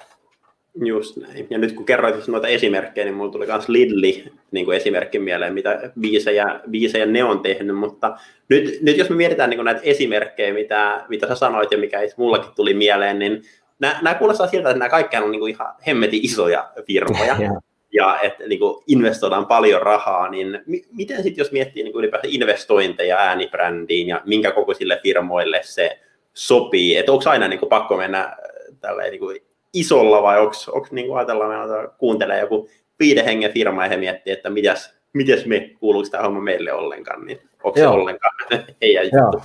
Just 0.75 1.17
näin. 1.17 1.47
Ja 1.51 1.59
nyt 1.59 1.73
kun 1.73 1.85
kerroit 1.85 2.29
noita 2.29 2.49
esimerkkejä, 2.49 3.05
niin 3.05 3.15
mulla 3.15 3.33
tuli 3.33 3.47
myös 3.47 3.69
Lidli 3.69 4.25
niin 4.51 4.65
kuin 4.65 4.77
esimerkki 4.77 5.19
mieleen, 5.19 5.55
mitä 5.55 5.93
biisejä, 6.01 6.61
biisejä 6.71 7.07
ne 7.07 7.25
on 7.25 7.41
tehnyt, 7.41 7.77
mutta 7.77 8.17
nyt, 8.49 8.79
nyt 8.83 8.97
jos 8.97 9.11
me 9.11 9.17
mietitään 9.17 9.51
niin 9.51 9.59
kuin 9.59 9.65
näitä 9.65 9.81
esimerkkejä, 9.85 10.55
mitä, 10.55 11.05
mitä 11.09 11.29
sä 11.29 11.35
sanoit 11.35 11.73
ja 11.73 11.79
mikä 11.79 11.99
mullakin 12.17 12.51
tuli 12.57 12.75
mieleen, 12.75 13.19
niin 13.19 13.43
nämä, 13.79 13.99
nämä 14.03 14.15
kuulostaa 14.15 14.47
siltä, 14.47 14.71
että 14.71 14.79
nämä 14.79 14.89
kaikki 14.89 15.17
on 15.17 15.31
niin 15.31 15.41
kuin 15.41 15.55
ihan 15.55 15.75
hemmetin 15.87 16.25
isoja 16.25 16.71
firmoja. 16.87 17.37
ja 17.93 18.21
että 18.21 18.47
niin 18.47 18.59
kuin 18.59 18.85
investoidaan 18.87 19.47
paljon 19.47 19.83
rahaa, 19.83 20.29
niin 20.31 20.63
mi- 20.67 20.85
miten 20.93 21.23
sitten 21.23 21.43
jos 21.43 21.53
miettii 21.53 21.83
niin 21.83 21.93
kuin 21.93 22.01
ylipäätään 22.01 22.35
investointeja 22.35 23.17
äänibrändiin 23.17 24.09
ja 24.09 24.23
minkä 24.25 24.51
kokoisille 24.51 25.01
firmoille 25.03 25.61
se 25.63 25.99
sopii, 26.35 26.97
että 26.97 27.13
onko 27.13 27.31
aina 27.31 27.49
niin 27.49 27.61
kuin 27.61 27.69
pakko 27.69 27.97
mennä 27.97 28.37
tälleen 28.81 29.11
niin 29.11 29.21
kuin 29.21 29.41
isolla 29.73 30.23
vai 30.23 30.41
onko 30.41 30.87
niin 30.91 31.07
kuin 31.07 31.19
ajatellaan, 31.19 31.71
että 31.71 31.95
kuuntelee 31.99 32.41
joku 32.41 32.69
viiden 32.99 33.25
hengen 33.25 33.53
firma 33.53 33.85
ja 33.85 33.89
he 33.89 33.97
miettii, 33.97 34.33
että 34.33 34.51
mitäs, 34.51 34.95
mitäs 35.13 35.47
me, 35.47 35.71
kuuluuko 35.81 36.09
tämä 36.11 36.25
homma 36.25 36.41
meille 36.41 36.73
ollenkaan, 36.73 37.27
niin 37.27 37.41
onko 37.65 37.79
se 37.79 37.89
ollenkaan 37.89 38.37
heidän 38.83 39.05
juttu? 39.05 39.43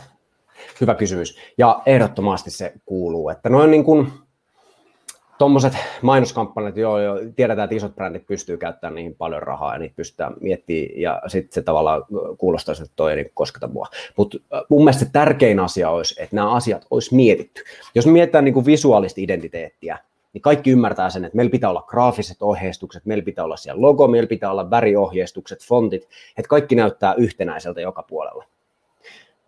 Hyvä 0.81 0.95
kysymys. 0.95 1.39
Ja 1.57 1.81
ehdottomasti 1.85 2.51
se 2.51 2.73
kuuluu, 2.85 3.29
että 3.29 3.49
noin 3.49 3.71
niin 3.71 3.83
kuin, 3.83 4.07
tuommoiset 5.37 5.73
mainoskampanjat, 6.01 6.77
joo, 6.77 6.99
joo, 6.99 7.19
tiedetään, 7.35 7.63
että 7.63 7.75
isot 7.75 7.95
brändit 7.95 8.27
pystyy 8.27 8.57
käyttämään 8.57 8.95
niihin 8.95 9.15
paljon 9.15 9.43
rahaa 9.43 9.73
ja 9.73 9.79
niitä 9.79 9.95
pystytään 9.95 10.33
miettimään 10.41 10.99
ja 11.01 11.21
sitten 11.27 11.53
se 11.53 11.61
tavallaan 11.61 12.03
kuulostaa, 12.37 12.75
että 12.81 12.93
toi 12.95 13.11
ei 13.11 13.15
niin 13.15 13.31
kosketa 13.33 13.67
mua. 13.67 13.87
Mutta 14.17 14.37
äh, 14.53 14.61
mun 14.69 14.83
mielestä 14.83 15.05
se 15.05 15.11
tärkein 15.11 15.59
asia 15.59 15.89
olisi, 15.89 16.23
että 16.23 16.35
nämä 16.35 16.51
asiat 16.51 16.85
olisi 16.91 17.15
mietitty. 17.15 17.63
Jos 17.95 18.05
me 18.05 18.11
mietitään 18.11 18.45
niin 18.45 18.53
kuin 18.53 18.65
visuaalista 18.65 19.21
identiteettiä, 19.21 19.97
niin 20.37 20.41
kaikki 20.41 20.71
ymmärtää 20.71 21.09
sen, 21.09 21.25
että 21.25 21.35
meillä 21.35 21.49
pitää 21.49 21.69
olla 21.69 21.81
graafiset 21.81 22.41
ohjeistukset, 22.41 23.05
meillä 23.05 23.23
pitää 23.23 23.45
olla 23.45 23.57
siellä 23.57 23.81
logo, 23.81 24.07
meillä 24.07 24.27
pitää 24.27 24.51
olla 24.51 24.69
väriohjeistukset, 24.69 25.65
fontit, 25.65 26.03
että 26.37 26.49
kaikki 26.49 26.75
näyttää 26.75 27.13
yhtenäiseltä 27.13 27.81
joka 27.81 28.03
puolella. 28.03 28.45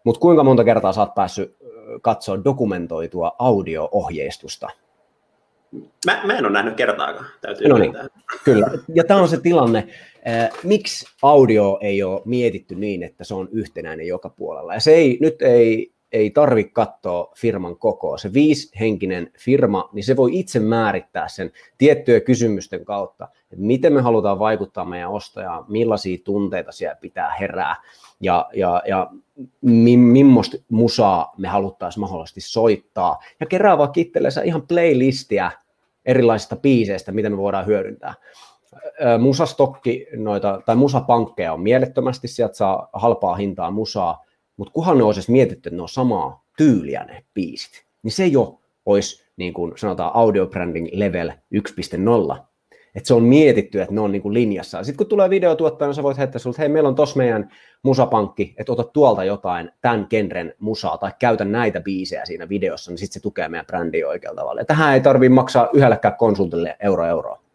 Mutta 0.03 0.19
kuinka 0.19 0.43
monta 0.43 0.63
kertaa 0.63 0.93
sä 0.93 1.01
oot 1.01 1.15
päässyt 1.15 1.57
katsoa 2.01 2.43
dokumentoitua 2.43 3.35
audio-ohjeistusta, 3.39 4.69
Mä, 6.05 6.21
mä 6.25 6.37
en 6.37 6.45
ole 6.45 6.53
nähnyt 6.53 6.75
kertaakaan, 6.75 7.25
täytyy 7.41 7.67
no 7.67 7.77
niin, 7.77 7.93
kyllä. 8.43 8.67
Ja 8.95 9.03
tämä 9.03 9.21
on 9.21 9.27
se 9.27 9.41
tilanne, 9.41 9.87
miksi 10.63 11.05
audio 11.21 11.77
ei 11.81 12.03
ole 12.03 12.21
mietitty 12.25 12.75
niin, 12.75 13.03
että 13.03 13.23
se 13.23 13.33
on 13.33 13.49
yhtenäinen 13.51 14.07
joka 14.07 14.29
puolella. 14.29 14.73
Ja 14.73 14.79
se 14.79 14.91
ei, 14.91 15.17
nyt 15.21 15.41
ei, 15.41 15.91
ei 16.11 16.29
tarvi 16.29 16.63
katsoa 16.63 17.33
firman 17.37 17.77
kokoa. 17.77 18.17
Se 18.17 18.33
viishenkinen 18.33 19.31
firma, 19.39 19.89
niin 19.93 20.03
se 20.03 20.15
voi 20.15 20.39
itse 20.39 20.59
määrittää 20.59 21.27
sen 21.27 21.51
tiettyjen 21.77 22.21
kysymysten 22.21 22.85
kautta, 22.85 23.27
että 23.43 23.65
miten 23.65 23.93
me 23.93 24.01
halutaan 24.01 24.39
vaikuttaa 24.39 24.85
meidän 24.85 25.11
ostajaan, 25.11 25.65
millaisia 25.67 26.17
tunteita 26.23 26.71
siellä 26.71 26.95
pitää 26.95 27.33
herää 27.39 27.75
ja, 28.21 28.49
ja, 28.53 28.81
ja 28.87 29.07
mi, 29.61 29.97
millaista 29.97 30.57
musaa 30.69 31.33
me 31.37 31.47
haluttaisiin 31.47 32.01
mahdollisesti 32.01 32.41
soittaa. 32.41 33.19
Ja 33.39 33.45
kerää 33.45 33.77
vaan 33.77 33.91
kittelee 33.91 34.31
ihan 34.43 34.67
playlistiä 34.67 35.51
erilaisista 36.05 36.55
biiseistä, 36.55 37.11
mitä 37.11 37.29
me 37.29 37.37
voidaan 37.37 37.65
hyödyntää. 37.65 38.13
Musastokki 39.19 40.07
noita, 40.17 40.61
tai 40.65 40.75
musapankkeja 40.75 41.53
on 41.53 41.61
mielettömästi, 41.61 42.27
sieltä 42.27 42.53
saa 42.53 42.89
halpaa 42.93 43.35
hintaa 43.35 43.71
musaa, 43.71 44.25
mutta 44.59 44.73
kunhan 44.73 44.97
ne 44.97 45.03
olisi 45.03 45.31
mietitty, 45.31 45.69
että 45.69 45.75
ne 45.77 45.81
on 45.81 45.89
samaa 45.89 46.45
tyyliä 46.57 47.03
ne 47.03 47.23
biisit, 47.33 47.85
niin 48.03 48.11
se 48.11 48.27
jo 48.27 48.59
olisi 48.85 49.25
niin 49.37 49.53
kuin 49.53 49.73
sanotaan 49.75 50.11
audio 50.13 50.47
branding 50.47 50.87
level 50.91 51.29
1.0, 51.29 52.37
että 52.95 53.07
se 53.07 53.13
on 53.13 53.23
mietitty, 53.23 53.81
että 53.81 53.93
ne 53.93 54.01
on 54.01 54.11
niin 54.11 54.21
kuin 54.21 54.33
linjassa. 54.33 54.83
Sitten 54.83 54.97
kun 54.97 55.07
tulee 55.07 55.29
videotuottajana, 55.29 55.93
sä 55.93 56.03
voit 56.03 56.17
heittää 56.17 56.39
sulta, 56.39 56.61
hei, 56.61 56.69
meillä 56.69 56.89
on 56.89 56.95
tossa 56.95 57.17
meidän 57.17 57.51
musapankki, 57.83 58.55
että 58.57 58.71
ota 58.71 58.83
tuolta 58.83 59.23
jotain 59.23 59.71
tämän 59.81 60.07
genren 60.09 60.53
musaa 60.59 60.97
tai 60.97 61.11
käytä 61.19 61.45
näitä 61.45 61.81
biisejä 61.81 62.25
siinä 62.25 62.49
videossa, 62.49 62.91
niin 62.91 62.97
sitten 62.97 63.13
se 63.13 63.19
tukee 63.19 63.49
meidän 63.49 63.65
brändiä 63.65 64.07
oikealla 64.07 64.41
tavalla. 64.41 64.61
Ja 64.61 64.65
tähän 64.65 64.93
ei 64.93 65.01
tarvitse 65.01 65.33
maksaa 65.33 65.69
yhdellekään 65.73 66.15
konsultille 66.17 66.77
euro 66.79 67.05
euroa. 67.05 67.48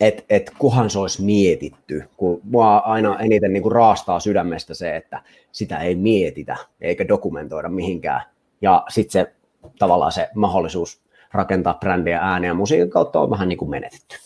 Et, 0.00 0.24
et 0.30 0.50
kuhan 0.58 0.90
se 0.90 0.98
olisi 0.98 1.22
mietitty, 1.22 2.04
kun 2.16 2.40
mua 2.44 2.76
aina 2.76 3.18
eniten 3.18 3.52
niin 3.52 3.62
kuin 3.62 3.72
raastaa 3.72 4.20
sydämestä 4.20 4.74
se, 4.74 4.96
että 4.96 5.22
sitä 5.52 5.78
ei 5.78 5.94
mietitä 5.94 6.56
eikä 6.80 7.08
dokumentoida 7.08 7.68
mihinkään. 7.68 8.22
Ja 8.62 8.84
sitten 8.88 9.12
se 9.12 9.32
tavallaan 9.78 10.12
se 10.12 10.28
mahdollisuus 10.34 11.00
rakentaa 11.32 11.74
brändiä 11.74 12.18
ääniä 12.18 12.54
musiikin 12.54 12.90
kautta 12.90 13.20
on 13.20 13.30
vähän 13.30 13.48
niin 13.48 13.58
kuin 13.58 13.70
menetetty. 13.70 14.16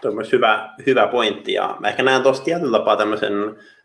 Tuo 0.00 0.08
on 0.10 0.14
myös 0.14 0.32
hyvä, 0.32 0.74
hyvä 0.86 1.06
pointti 1.06 1.52
ja 1.52 1.76
mä 1.80 1.88
ehkä 1.88 2.02
näen 2.02 2.22
tuossa 2.22 2.44
tietyllä 2.44 2.78
tapaa 2.78 2.96
tämmöisen 2.96 3.32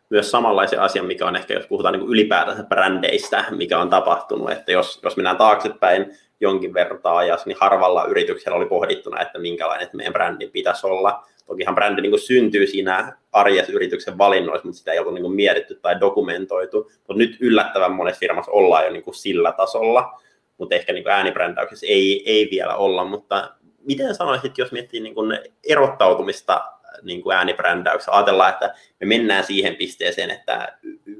myös 0.09 0.31
samanlaisen 0.31 0.81
asian, 0.81 1.05
mikä 1.05 1.27
on 1.27 1.35
ehkä, 1.35 1.53
jos 1.53 1.67
puhutaan 1.67 1.93
niin 1.93 2.09
ylipäätänsä 2.09 2.63
brändeistä, 2.63 3.45
mikä 3.51 3.79
on 3.79 3.89
tapahtunut, 3.89 4.51
että 4.51 4.71
jos, 4.71 4.99
jos 5.03 5.17
mennään 5.17 5.38
taaksepäin 5.38 6.17
jonkin 6.39 6.74
verran 6.74 7.00
ajassa, 7.04 7.48
niin 7.48 7.58
harvalla 7.62 8.06
yrityksellä 8.06 8.58
oli 8.58 8.65
pohdittuna, 8.65 9.21
että 9.21 9.39
minkälainen 9.39 9.89
meidän 9.93 10.13
brändi 10.13 10.48
pitäisi 10.48 10.88
olla. 10.88 11.24
Tokihan 11.48 11.76
brändi 11.76 12.02
niin 12.02 12.12
kuin 12.12 12.19
syntyy 12.19 12.67
siinä 12.67 13.17
arjessa 13.32 13.71
yrityksen 13.71 14.17
valinnoissa, 14.17 14.67
mutta 14.67 14.78
sitä 14.78 14.91
ei 14.91 15.00
ollut 15.00 15.13
niin 15.13 15.24
kuin 15.24 15.36
mietitty 15.36 15.76
tai 15.76 16.00
dokumentoitu. 16.00 16.91
Mutta 16.98 17.13
nyt 17.13 17.38
yllättävän 17.39 17.91
monessa 17.91 18.19
firmassa 18.19 18.52
ollaan 18.52 18.86
jo 18.86 18.91
niin 18.91 19.04
kuin 19.04 19.15
sillä 19.15 19.52
tasolla, 19.52 20.21
mutta 20.58 20.76
ehkä 20.76 20.93
niin 20.93 21.08
äänibrändäyksessä 21.08 21.86
ei, 21.89 22.24
ei 22.26 22.48
vielä 22.52 22.76
olla, 22.76 23.06
mutta 23.06 23.52
miten 23.80 24.15
sanoisit, 24.15 24.58
jos 24.58 24.71
miettii 24.71 25.00
niin 25.00 25.15
kuin 25.15 25.39
erottautumista 25.69 26.65
niin 27.02 27.21
kuin 27.21 27.36
äänibrändäyksessä, 27.36 28.12
ajatellaan, 28.12 28.50
että 28.50 28.74
me 29.00 29.08
mennään 29.08 29.43
siihen 29.43 29.76
pisteeseen, 29.76 30.32
että 30.32 30.78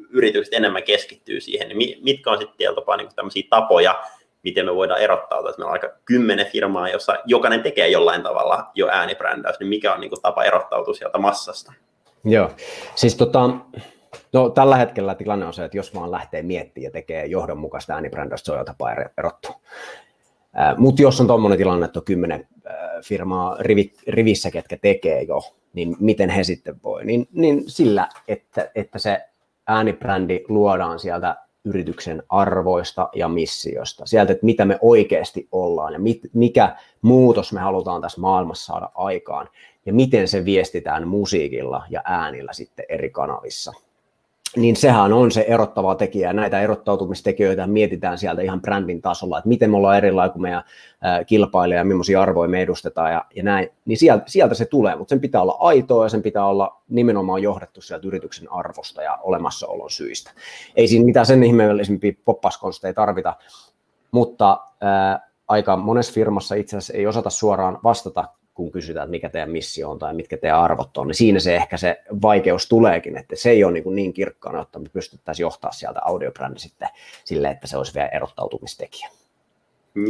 yritykset 0.10 0.54
enemmän 0.54 0.84
keskittyy 0.84 1.42
siihen, 1.42 1.70
niin 1.70 2.04
mitkä 2.04 2.32
on 2.32 2.38
sitten 2.38 2.58
tietyllä 2.58 2.98
niin 2.98 3.16
tämmöisiä 3.16 3.44
tapoja, 3.50 4.04
miten 4.46 4.66
me 4.66 4.76
voidaan 4.76 5.02
erottautua, 5.02 5.50
että 5.50 5.60
meillä 5.60 5.70
on 5.70 5.74
aika 5.74 5.90
kymmenen 6.06 6.46
firmaa, 6.46 6.90
jossa 6.90 7.16
jokainen 7.26 7.64
tekee 7.64 7.88
jollain 7.88 8.24
tavalla 8.24 8.72
jo 8.76 8.88
äänibrändäys, 8.92 9.60
niin 9.60 9.68
mikä 9.68 9.94
on 9.94 10.02
niin 10.02 10.10
kuin 10.10 10.22
tapa 10.22 10.44
erottautua 10.44 10.94
sieltä 10.94 11.18
massasta? 11.18 11.74
Joo, 12.24 12.52
siis 12.96 13.16
tota, 13.16 13.50
No 14.34 14.50
tällä 14.50 14.76
hetkellä 14.76 15.16
tilanne 15.16 15.46
on 15.46 15.54
se, 15.54 15.66
että 15.66 15.78
jos 15.78 15.96
vaan 15.96 16.12
lähtee 16.12 16.42
miettimään 16.42 16.86
ja 16.86 16.92
tekee 16.92 17.26
johdonmukaista 17.26 17.94
äänibrändästä, 17.94 18.46
se 18.46 18.52
on 18.52 18.58
jo 18.58 18.66
tapa 18.66 18.92
erottua. 19.18 19.56
Mutta 20.78 21.02
jos 21.02 21.22
on 21.22 21.28
tuommoinen 21.28 21.58
tilanne, 21.58 21.86
että 21.86 22.00
on 22.00 22.06
kymmenen 22.06 22.48
firmaa 23.04 23.58
rivi, 23.60 23.94
rivissä, 24.08 24.52
ketkä 24.52 24.78
tekee 24.82 25.24
jo, 25.24 25.42
niin 25.74 25.96
miten 26.00 26.30
he 26.30 26.44
sitten 26.44 26.76
voi? 26.84 27.06
Niin, 27.06 27.28
niin 27.32 27.64
sillä, 27.68 28.08
että, 28.28 28.72
että 28.76 29.00
se 29.00 29.22
äänibrändi 29.68 30.44
luodaan 30.48 31.00
sieltä 31.00 31.36
yrityksen 31.66 32.24
arvoista 32.30 33.10
ja 33.16 33.28
missiosta, 33.28 34.06
sieltä, 34.06 34.32
että 34.32 34.46
mitä 34.46 34.66
me 34.66 34.78
oikeasti 34.82 35.48
ollaan 35.52 35.94
ja 35.94 36.00
mit, 36.00 36.22
mikä 36.34 36.76
muutos 37.02 37.54
me 37.54 37.60
halutaan 37.60 38.02
tässä 38.02 38.22
maailmassa 38.22 38.66
saada 38.66 38.90
aikaan 38.96 39.50
ja 39.86 39.94
miten 39.94 40.28
se 40.28 40.46
viestitään 40.46 41.08
musiikilla 41.08 41.84
ja 41.90 42.02
äänillä 42.06 42.54
sitten 42.54 42.86
eri 42.90 43.10
kanavissa 43.10 43.74
niin 44.56 44.76
sehän 44.76 45.14
on 45.14 45.32
se 45.32 45.46
erottava 45.48 45.96
tekijä. 45.96 46.34
Näitä 46.34 46.62
erottautumistekijöitä 46.62 47.68
mietitään 47.68 48.18
sieltä 48.18 48.42
ihan 48.42 48.62
brändin 48.62 49.02
tasolla, 49.02 49.38
että 49.38 49.48
miten 49.48 49.72
me 49.72 49.78
ollaan 49.78 49.98
erilaisia 49.98 50.34
kuin 50.34 50.42
meidän 50.42 50.64
kilpailija, 51.28 51.84
millaisia 51.84 52.22
arvoja 52.22 52.50
me 52.50 52.62
edustetaan 52.62 53.12
ja, 53.12 53.26
ja 53.36 53.44
näin. 53.44 53.70
Niin 53.86 53.98
sieltä, 53.98 54.24
sieltä 54.28 54.56
se 54.56 54.66
tulee, 54.66 54.96
mutta 54.96 55.10
sen 55.10 55.22
pitää 55.22 55.42
olla 55.42 55.58
aitoa 55.60 56.06
ja 56.06 56.10
sen 56.10 56.24
pitää 56.24 56.46
olla 56.46 56.82
nimenomaan 56.90 57.42
johdettu 57.42 57.82
sieltä 57.82 58.08
yrityksen 58.08 58.52
arvosta 58.52 59.04
ja 59.04 59.18
olemassaolon 59.22 59.90
syistä. 59.90 60.32
Ei 60.76 60.88
siinä 60.88 61.06
mitään 61.06 61.26
sen 61.26 61.44
ihmeellisempiä 61.44 62.14
poppaskonsteja 62.26 62.94
tarvita, 62.94 63.34
mutta 64.12 64.60
ää, 64.82 65.30
aika 65.48 65.78
monessa 65.78 66.14
firmassa 66.14 66.56
itse 66.56 66.78
asiassa 66.78 66.94
ei 66.94 67.08
osata 67.08 67.30
suoraan 67.30 67.80
vastata 67.84 68.28
kun 68.56 68.72
kysytään, 68.72 69.04
että 69.04 69.12
mikä 69.12 69.30
teidän 69.30 69.52
missio 69.52 69.90
on 69.90 70.00
tai 70.00 70.14
mitkä 70.14 70.38
teidän 70.38 70.60
arvot 70.60 70.98
on, 70.98 71.08
niin 71.08 71.16
siinä 71.16 71.40
se 71.40 71.56
ehkä 71.56 71.78
se 71.78 72.02
vaikeus 72.22 72.70
tuleekin, 72.70 73.18
että 73.18 73.36
se 73.36 73.50
ei 73.50 73.64
ole 73.64 73.74
niin, 73.74 73.96
niin 73.96 74.14
kirkkaana, 74.14 74.62
että 74.62 74.80
me 74.80 74.90
pystyttäisiin 74.94 75.44
johtaa 75.44 75.72
sieltä 75.72 76.00
audiobrändi 76.04 76.60
sitten 76.60 76.88
sille, 77.24 77.50
että 77.50 77.68
se 77.68 77.78
olisi 77.78 77.94
vielä 77.94 78.08
erottautumistekijä. 78.08 79.10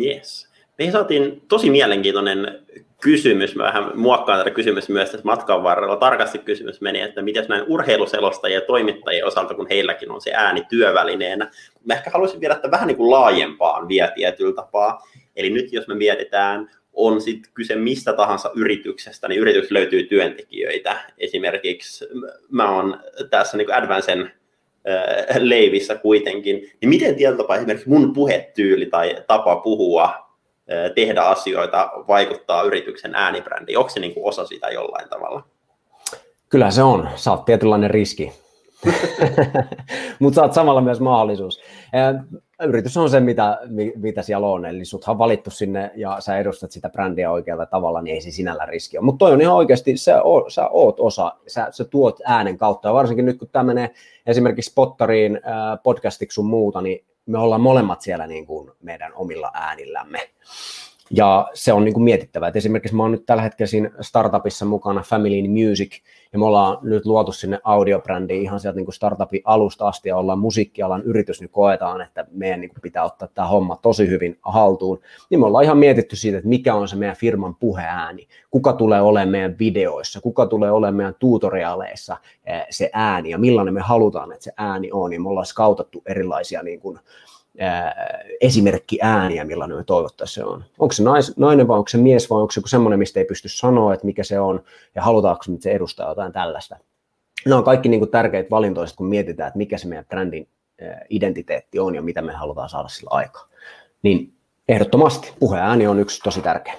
Yes. 0.04 0.50
Me 0.80 0.92
saatiin 0.92 1.42
tosi 1.48 1.70
mielenkiintoinen 1.70 2.66
kysymys. 3.02 3.56
Mä 3.56 3.64
vähän 3.64 3.92
muokkaan 3.96 4.40
tätä 4.40 4.52
kysymys 4.52 4.90
myös 4.90 5.10
tässä 5.10 5.26
matkan 5.26 5.64
varrella. 5.64 5.98
Tarkasti 5.98 6.40
kysymys 6.40 6.82
meni, 6.82 7.02
että 7.02 7.22
miten 7.22 7.46
näin 7.50 7.64
urheiluselostajien 7.68 8.62
ja 8.62 8.68
toimittajien 8.68 9.26
osalta, 9.26 9.54
kun 9.54 9.68
heilläkin 9.70 10.12
on 10.12 10.22
se 10.22 10.34
ääni 10.34 10.66
työvälineenä. 10.70 11.52
Mä 11.86 11.94
ehkä 11.94 12.10
haluaisin 12.10 12.40
viedä 12.40 12.56
tätä 12.56 12.72
vähän 12.72 12.88
niin 12.88 12.98
kuin 12.98 13.12
laajempaan 13.12 13.88
vielä 13.88 14.12
tietyllä 14.12 14.56
tapaa. 14.56 15.02
Eli 15.36 15.50
nyt 15.50 15.74
jos 15.74 15.88
me 15.88 15.96
mietitään 15.96 16.70
on 16.96 17.22
sitten 17.22 17.52
kyse 17.54 17.76
mistä 17.76 18.14
tahansa 18.14 18.52
yrityksestä, 18.56 19.28
niin 19.28 19.42
yritys 19.42 19.72
löytyy 19.72 20.04
työntekijöitä. 20.04 20.98
Esimerkiksi 21.18 22.06
mä 22.50 22.72
oon 22.72 23.00
tässä 23.30 23.58
niin 23.58 23.74
Advancen 23.74 24.22
äh, 24.22 25.36
leivissä 25.40 25.96
kuitenkin, 25.96 26.56
niin 26.56 26.90
miten 26.90 27.16
tietyllä 27.16 27.56
esimerkiksi 27.56 27.90
mun 27.90 28.14
puhetyyli 28.14 28.86
tai 28.86 29.16
tapa 29.28 29.56
puhua, 29.56 30.06
äh, 30.06 30.92
tehdä 30.96 31.22
asioita 31.22 31.92
vaikuttaa 32.08 32.64
yrityksen 32.64 33.16
äänibrändiin? 33.16 33.78
Onko 33.78 33.90
se 33.90 34.00
niin 34.00 34.14
kuin 34.14 34.26
osa 34.26 34.46
sitä 34.46 34.70
jollain 34.70 35.10
tavalla? 35.10 35.44
Kyllä 36.50 36.72
se 36.72 36.84
on. 36.84 37.10
Sä 37.16 37.32
oot 37.32 37.46
tietynlainen 37.46 37.92
riski 37.92 38.32
mutta 40.20 40.36
saat 40.36 40.54
samalla 40.54 40.82
myös 40.82 41.00
mahdollisuus. 41.00 41.62
Yritys 42.64 42.98
on 42.98 43.10
se, 43.10 43.20
mitä, 43.20 43.60
mitä 43.96 44.22
siellä 44.22 44.48
on, 44.48 44.66
eli 44.66 44.86
sut 44.86 45.04
on 45.08 45.18
valittu 45.18 45.52
sinne 45.52 45.92
ja 45.96 46.18
sä 46.20 46.38
edustat 46.38 46.72
sitä 46.72 46.90
brändiä 46.90 47.32
oikealla 47.32 47.66
tavalla, 47.66 48.02
niin 48.02 48.14
ei 48.14 48.22
se 48.22 48.32
sinällä 48.32 48.66
riski 48.66 48.98
ole. 48.98 49.06
Mutta 49.06 49.26
toi 49.26 49.34
on 49.34 49.42
ihan 49.42 49.56
oikeasti, 49.56 49.98
sä, 49.98 50.22
o, 50.24 50.50
sä 50.50 50.68
oot 50.68 51.00
osa, 51.00 51.36
sä, 51.48 51.68
sä 51.72 51.86
tuot 51.86 52.20
äänen 52.26 52.58
kautta, 52.58 52.88
ja 52.88 52.94
varsinkin 52.94 53.26
nyt 53.26 53.40
kun 53.40 53.50
tämä 53.52 53.64
menee 53.64 53.94
esimerkiksi 54.28 54.72
Spottariin, 54.72 55.42
podcastiksi 55.84 56.36
sun 56.36 56.46
muuta, 56.46 56.82
niin 56.82 57.06
me 57.26 57.38
ollaan 57.38 57.62
molemmat 57.62 58.02
siellä 58.02 58.28
niin 58.28 58.46
kuin 58.46 58.72
meidän 58.82 59.14
omilla 59.16 59.52
äänillämme. 59.54 60.20
Ja 61.12 61.48
se 61.54 61.74
on 61.74 61.86
niin 61.86 61.94
kuin 61.94 62.04
mietittävää. 62.04 62.50
Et 62.50 62.56
esimerkiksi 62.56 62.96
mä 62.96 63.04
oon 63.04 63.12
nyt 63.12 63.26
tällä 63.26 63.44
hetkellä 63.44 63.68
siinä 63.68 63.92
startupissa 64.02 64.66
mukana 64.66 65.02
Family 65.02 65.48
Music, 65.48 66.00
ja 66.34 66.40
me 66.40 66.46
ollaan 66.46 66.78
nyt 66.82 67.06
luotu 67.06 67.32
sinne 67.32 67.60
audiobrändiin 67.64 68.42
ihan 68.42 68.60
sieltä 68.60 68.76
niin 68.76 68.86
kuin 68.86 68.94
startupin 68.94 69.42
alusta 69.44 69.88
asti, 69.88 70.10
ja 70.10 70.18
ollaan 70.18 70.40
musiikkialan 70.40 71.04
yritys, 71.04 71.42
niin 71.42 71.50
koetaan, 71.50 72.02
että 72.02 72.26
meidän 72.32 72.62
niin 72.62 72.70
kuin 72.70 72.82
pitää 72.82 73.04
ottaa 73.04 73.28
tämä 73.28 73.48
homma 73.48 73.76
tosi 73.76 74.08
hyvin 74.08 74.38
haltuun. 74.42 75.00
Niin 75.30 75.40
me 75.40 75.46
ollaan 75.46 75.64
ihan 75.64 75.78
mietitty 75.78 76.16
siitä, 76.16 76.38
että 76.38 76.50
mikä 76.50 76.76
on 76.76 76.88
se 76.88 76.96
meidän 76.96 77.16
firman 77.16 77.56
puheääni, 77.56 78.28
kuka 78.52 78.74
tulee 78.74 79.02
olemaan 79.02 79.30
meidän 79.30 79.56
videoissa, 79.60 80.22
kuka 80.22 80.46
tulee 80.46 80.72
olemaan 80.72 80.96
meidän 80.96 81.16
tutoriaaleissa 81.20 82.18
eh, 82.46 82.66
se 82.70 82.90
ääni, 82.94 83.30
ja 83.30 83.38
millainen 83.38 83.74
me 83.74 83.82
halutaan, 83.82 84.32
että 84.32 84.44
se 84.44 84.54
ääni 84.58 84.90
on, 84.92 85.10
niin 85.10 85.22
me 85.22 85.30
ollaan 85.30 85.46
skautattu 85.46 86.02
erilaisia 86.06 86.64
niin 86.64 86.80
kuin, 86.80 87.00
esimerkki 88.42 89.00
ääniä, 89.02 89.46
millainen 89.46 89.78
me 89.78 89.84
toivottaisiin 89.84 90.34
se 90.34 90.44
on. 90.44 90.64
Onko 90.80 90.92
se 90.92 91.04
nais, 91.04 91.38
nainen 91.38 91.68
vai 91.68 91.78
onko 91.78 91.90
se 91.90 91.98
mies 91.98 92.30
vai 92.30 92.42
onko 92.42 92.52
se 92.52 92.62
semmoinen, 92.66 93.00
mistä 93.00 93.20
ei 93.20 93.26
pysty 93.26 93.50
sanoa, 93.50 93.94
että 93.94 94.06
mikä 94.06 94.24
se 94.24 94.40
on 94.40 94.64
ja 94.96 95.02
halutaanko 95.02 95.44
se 95.60 95.72
edustaa 95.72 96.10
jotain 96.10 96.34
tällaista. 96.34 96.78
Nämä 97.46 97.58
on 97.58 97.64
kaikki 97.64 97.90
niin 97.90 98.00
kuin 98.00 98.12
tärkeitä 98.12 98.50
valintoja, 98.50 98.88
kun 98.98 99.08
mietitään, 99.08 99.48
että 99.48 99.58
mikä 99.58 99.78
se 99.78 99.88
meidän 99.88 100.06
brändin 100.06 100.48
identiteetti 101.10 101.80
on 101.80 101.96
ja 101.96 102.02
mitä 102.02 102.22
me 102.22 102.34
halutaan 102.34 102.70
saada 102.70 102.88
sillä 102.88 103.10
aikaa. 103.14 103.48
Niin 104.02 104.34
ehdottomasti 104.70 105.34
puheääni 105.40 105.88
on 105.88 106.00
yksi 106.00 106.22
tosi 106.24 106.42
tärkeä. 106.42 106.74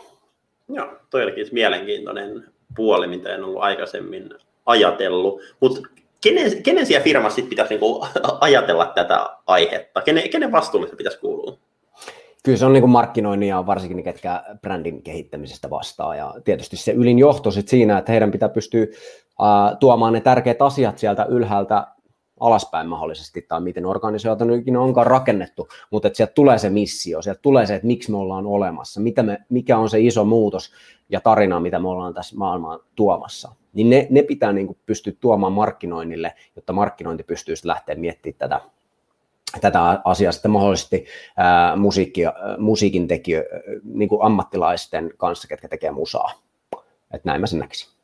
Joo, 0.69 0.89
toi 1.11 1.23
olikin 1.23 1.47
mielenkiintoinen 1.53 2.45
puoli, 2.77 3.07
mitä 3.07 3.35
en 3.35 3.45
ollut 3.45 3.63
aikaisemmin 3.63 4.31
ajatellut. 4.67 5.41
Mutta 5.61 5.81
kenen, 6.29 6.63
kenen 6.63 6.87
siellä 6.87 7.05
firmassa 7.05 7.37
sit 7.37 7.49
pitäisi 7.49 7.75
niinku 7.75 8.07
ajatella 8.41 8.87
tätä 8.95 9.31
aihetta? 9.47 10.03
Kenen, 10.03 10.31
kenen 10.31 10.53
vastuulle 10.53 10.89
se 10.89 10.97
pitäisi 10.97 11.19
kuulua? 11.19 11.59
Kyllä 12.45 12.59
se 12.59 12.67
on 12.67 12.73
niin 12.73 12.91
markkinoinnin 12.91 13.49
ja 13.49 13.67
varsinkin 13.67 14.05
ketkä 14.05 14.43
brändin 14.63 15.03
kehittämisestä 15.03 15.71
vastaa. 15.71 16.17
Ja 16.17 16.35
tietysti 16.45 16.77
se 16.77 16.93
ylin 16.93 17.19
johto 17.19 17.51
sit 17.51 17.69
siinä, 17.69 17.99
että 17.99 18.13
heidän 18.13 18.31
pitää 18.31 18.49
pystyä 18.49 18.87
tuomaan 19.81 20.13
ne 20.13 20.21
tärkeät 20.21 20.63
asiat 20.63 20.99
sieltä 20.99 21.25
ylhäältä 21.25 21.87
alaspäin 22.41 22.87
mahdollisesti, 22.87 23.43
tai 23.43 23.61
miten 23.61 23.87
organisaatio 23.87 24.47
onkaan 24.81 25.07
rakennettu, 25.07 25.69
mutta 25.91 26.09
että 26.09 26.17
sieltä 26.17 26.33
tulee 26.33 26.59
se 26.59 26.71
missio, 26.71 27.23
sieltä 27.23 27.41
tulee 27.43 27.67
se, 27.67 27.75
että 27.75 27.87
miksi 27.87 28.11
me 28.11 28.17
ollaan 28.17 28.47
olemassa, 28.47 29.01
mitä 29.01 29.23
me, 29.23 29.39
mikä 29.49 29.79
on 29.79 29.91
se 29.91 30.01
iso 30.01 30.25
muutos 30.25 30.73
ja 31.09 31.21
tarina, 31.21 31.61
mitä 31.61 31.79
me 31.79 31.89
ollaan 31.89 32.15
tässä 32.15 32.37
maailmaan 32.37 32.81
tuomassa 32.95 33.53
niin 33.77 33.91
ne, 33.91 34.07
ne 34.11 34.23
pitää 34.23 34.53
niin 34.53 34.67
kuin 34.67 34.79
pystyä 34.87 35.13
tuomaan 35.21 35.53
markkinoinnille, 35.53 36.35
jotta 36.57 36.73
markkinointi 36.73 37.23
pystyisi 37.23 37.67
lähteä 37.67 37.95
miettimään 37.95 38.39
tätä, 38.39 38.61
tätä 39.61 40.01
asiaa 40.05 40.33
sitten 40.33 40.51
mahdollisesti 40.51 41.07
ää, 41.37 41.77
musiikki, 41.77 42.23
musiikin 42.59 43.09
tekijö, 43.09 43.45
niin 43.85 44.09
kuin 44.09 44.23
ammattilaisten 44.23 45.13
kanssa, 45.17 45.49
ketkä 45.49 45.69
tekee 45.69 45.91
musaa. 45.91 46.33
Että 47.11 47.29
näin 47.29 47.41
mä 47.41 47.47
sen 47.47 47.59
näkisin. 47.59 47.96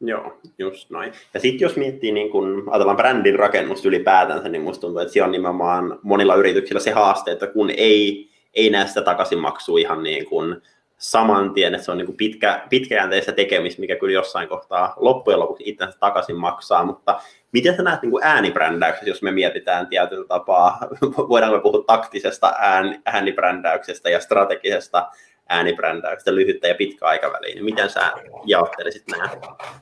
Joo, 0.00 0.38
just 0.58 0.90
noin. 0.90 1.12
Ja 1.34 1.40
sitten 1.40 1.66
jos 1.66 1.76
miettii, 1.76 2.12
niin 2.12 2.30
kun 2.30 2.64
ajatellaan 2.70 2.96
brändin 2.96 3.38
rakennusta 3.38 3.88
ylipäätänsä, 3.88 4.48
niin 4.48 4.62
musta 4.62 4.80
tuntuu, 4.80 4.98
että 4.98 5.12
siellä 5.12 5.26
on 5.26 5.32
nimenomaan 5.32 5.98
monilla 6.02 6.34
yrityksillä 6.34 6.80
se 6.80 6.90
haaste, 6.90 7.32
että 7.32 7.46
kun 7.46 7.70
ei, 7.76 8.28
ei 8.54 8.70
näe 8.70 8.86
sitä 8.86 9.02
takaisinmaksua 9.02 9.78
ihan 9.78 10.02
niin 10.02 10.26
kuin 10.26 10.62
saman 10.98 11.54
tien, 11.54 11.74
että 11.74 11.84
se 11.84 11.90
on 11.90 11.98
niin 11.98 12.06
kuin 12.06 12.16
pitkä, 12.16 12.66
pitkäjänteistä 12.70 13.32
tekemistä, 13.32 13.80
mikä 13.80 13.96
kyllä 13.96 14.12
jossain 14.12 14.48
kohtaa 14.48 14.94
loppujen 14.96 15.40
lopuksi 15.40 15.62
itsensä 15.66 15.98
takaisin 15.98 16.36
maksaa, 16.36 16.84
mutta 16.84 17.20
miten 17.52 17.76
sä 17.76 17.82
näet 17.82 18.02
niin 18.02 18.10
kuin 18.10 18.24
äänibrändäyksessä, 18.24 19.10
jos 19.10 19.22
me 19.22 19.30
mietitään 19.30 19.86
tietyllä 19.86 20.26
tapaa, 20.26 20.78
voidaanko 21.28 21.60
puhua 21.60 21.84
taktisesta 21.86 22.52
ään, 22.58 23.02
äänibrändäyksestä 23.04 24.10
ja 24.10 24.20
strategisesta 24.20 25.10
äänibrändäyksestä 25.48 26.34
lyhyttä 26.34 26.68
ja 26.68 26.74
pitkä 26.74 27.06
aikaväliin, 27.06 27.54
niin 27.54 27.64
miten 27.64 27.90
sä 27.90 28.12
jaottelisit 28.44 29.02
nämä? 29.10 29.28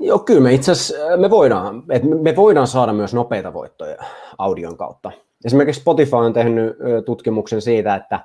Joo, 0.00 0.18
kyllä 0.18 0.40
me 0.40 0.52
itse 0.52 0.72
asiassa, 0.72 1.16
me 1.16 1.30
voidaan, 1.30 1.82
että 1.90 2.08
me 2.08 2.36
voidaan 2.36 2.66
saada 2.66 2.92
myös 2.92 3.14
nopeita 3.14 3.52
voittoja 3.52 3.96
audion 4.38 4.76
kautta. 4.76 5.12
Esimerkiksi 5.44 5.80
Spotify 5.80 6.16
on 6.16 6.32
tehnyt 6.32 6.76
tutkimuksen 7.06 7.62
siitä, 7.62 7.94
että 7.94 8.20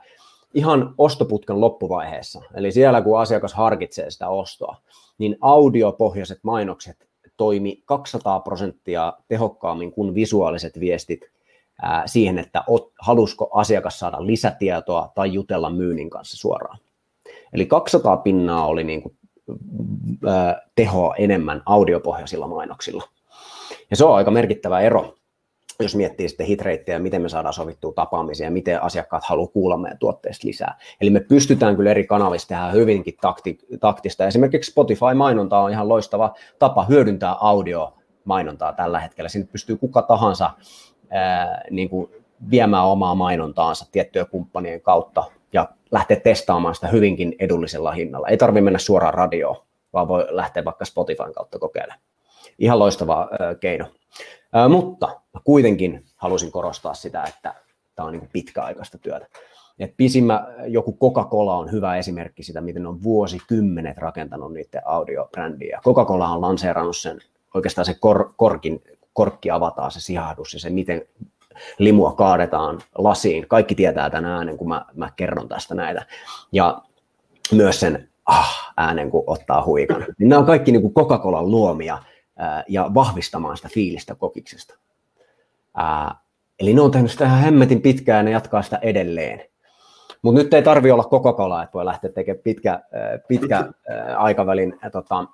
ihan 0.54 0.94
ostoputken 0.98 1.62
loppuvaiheessa, 1.62 2.42
eli 2.56 2.72
siellä 2.72 3.02
kun 3.02 3.20
asiakas 3.20 3.54
harkitsee 3.54 4.12
sitä 4.12 4.30
ostoa, 4.30 4.76
niin 5.18 5.38
audiopohjaiset 5.42 6.40
mainokset 6.44 7.10
toimi 7.38 7.84
200 7.86 8.40
prosenttia 8.40 9.14
tehokkaammin 9.28 9.92
kuin 9.92 10.16
visuaaliset 10.16 10.80
viestit 10.80 11.22
siihen, 12.06 12.40
että 12.40 12.64
halusko 13.02 13.50
asiakas 13.54 14.00
saada 14.00 14.26
lisätietoa 14.26 15.12
tai 15.16 15.34
jutella 15.34 15.70
myynnin 15.70 16.10
kanssa 16.10 16.38
suoraan. 16.38 16.78
Eli 17.54 17.66
200 17.66 18.18
pinnaa 18.18 18.66
oli 18.66 18.84
niin 18.84 19.02
kuin, 19.02 19.16
ää, 20.28 20.62
tehoa 20.76 21.16
enemmän 21.16 21.64
audiopohjaisilla 21.66 22.48
mainoksilla. 22.48 23.04
Ja 23.90 23.96
se 23.96 24.06
on 24.06 24.16
aika 24.16 24.32
merkittävä 24.32 24.80
ero 24.80 25.20
jos 25.84 25.96
miettii 25.96 26.30
sitten 26.30 26.46
hitreittejä, 26.46 27.00
miten 27.00 27.22
me 27.22 27.30
saadaan 27.30 27.54
sovittua 27.54 27.92
tapaamisia 27.92 28.48
ja 28.48 28.52
miten 28.52 28.84
asiakkaat 28.84 29.24
haluaa 29.24 29.48
kuulla 29.48 29.78
meidän 29.78 29.98
tuotteista 29.98 30.48
lisää. 30.48 30.78
Eli 31.02 31.10
me 31.10 31.20
pystytään 31.20 31.76
kyllä 31.76 31.92
eri 31.92 32.08
kanavista 32.08 32.48
tehdä 32.48 32.72
hyvinkin 32.72 33.18
takti, 33.22 33.58
taktista. 33.80 34.28
Esimerkiksi 34.28 34.72
Spotify-mainonta 34.72 35.60
on 35.60 35.72
ihan 35.72 35.90
loistava 35.90 36.34
tapa 36.60 36.86
hyödyntää 36.86 37.36
audio-mainontaa 37.40 38.74
tällä 38.74 39.00
hetkellä. 39.00 39.30
Sinne 39.30 39.48
pystyy 39.52 39.78
kuka 39.78 40.02
tahansa 40.02 40.52
ää, 41.10 41.62
niin 41.72 41.90
kuin 41.90 42.12
viemään 42.52 42.86
omaa 42.86 43.16
mainontaansa 43.16 43.86
tiettyjen 43.92 44.28
kumppanien 44.28 44.82
kautta 44.82 45.24
lähteä 45.92 46.20
testaamaan 46.20 46.76
sitä 46.76 46.88
hyvinkin 46.88 47.36
edullisella 47.40 47.92
hinnalla. 47.92 48.28
Ei 48.28 48.38
tarvitse 48.38 48.62
mennä 48.62 48.80
suoraan 48.80 49.14
radioon, 49.14 49.56
vaan 49.94 50.08
voi 50.08 50.28
lähteä 50.30 50.66
vaikka 50.66 50.86
Spotifyn 50.86 51.34
kautta 51.34 51.60
kokeilemaan. 51.60 52.00
Ihan 52.60 52.80
loistava 52.80 53.30
keino. 53.60 53.86
Mutta 54.70 55.08
mä 55.08 55.42
kuitenkin 55.44 56.06
halusin 56.16 56.52
korostaa 56.52 56.94
sitä, 56.94 57.24
että 57.24 57.56
tämä 57.96 58.08
on 58.08 58.14
niin 58.14 58.30
pitkäaikaista 58.34 58.98
työtä. 58.98 59.26
Et 59.80 59.94
pisimmä 59.98 60.48
joku 60.68 60.98
Coca-Cola 61.02 61.58
on 61.58 61.72
hyvä 61.72 61.98
esimerkki 61.98 62.44
sitä, 62.44 62.62
miten 62.62 62.88
on 62.88 63.04
vuosikymmenet 63.04 63.98
rakentanut 63.98 64.54
niiden 64.54 64.82
audiobrändiä. 64.86 65.80
Coca-Cola 65.84 66.30
on 66.30 66.42
lanseerannut 66.42 66.98
sen, 66.98 67.20
oikeastaan 67.54 67.86
se 67.86 67.96
kor, 68.00 68.34
korkin, 68.38 68.84
korkki 69.14 69.52
avataan, 69.52 69.92
se 69.92 70.00
sihahdus 70.00 70.54
ja 70.54 70.60
se, 70.60 70.70
miten 70.70 71.02
limua 71.78 72.12
kaadetaan 72.12 72.82
lasiin. 72.98 73.48
Kaikki 73.48 73.76
tietää 73.76 74.10
tämän 74.10 74.32
äänen, 74.32 74.58
kun 74.58 74.68
mä, 74.68 74.86
mä 74.96 75.10
kerron 75.16 75.48
tästä 75.48 75.76
näitä. 75.76 76.06
Ja 76.52 76.82
myös 77.52 77.80
sen 77.80 78.10
ah, 78.26 78.74
äänen, 78.78 79.12
kun 79.12 79.24
ottaa 79.28 79.66
huikan. 79.66 80.06
Niin 80.20 80.30
nämä 80.30 80.40
on 80.40 80.46
kaikki 80.46 80.72
niin 80.72 80.94
Coca-Colan 80.94 81.52
luomia 81.52 81.98
ja 82.68 82.92
vahvistamaan 82.94 83.58
sitä 83.58 83.70
fiilistä 83.74 84.16
kokiksesta. 84.16 84.76
Ää, 85.76 86.16
eli 86.60 86.74
ne 86.74 86.82
on 86.82 86.92
tehnyt 86.92 87.12
sitä 87.12 87.26
ihan 87.26 87.40
hemmetin 87.40 87.82
pitkään 87.82 88.18
ja 88.18 88.24
ne 88.24 88.32
jatkaa 88.32 88.62
sitä 88.62 88.80
edelleen. 88.82 89.42
Mutta 90.22 90.42
nyt 90.42 90.54
ei 90.54 90.62
tarvi 90.62 90.92
olla 90.92 91.04
Coca-Cola, 91.04 91.64
että 91.64 91.74
voi 91.74 91.86
lähteä 91.86 92.12
tekemään 92.12 92.44
pitkä, 92.44 92.82
pitkä 93.28 93.66
aikavälin 94.18 94.80
tota, 94.92 95.26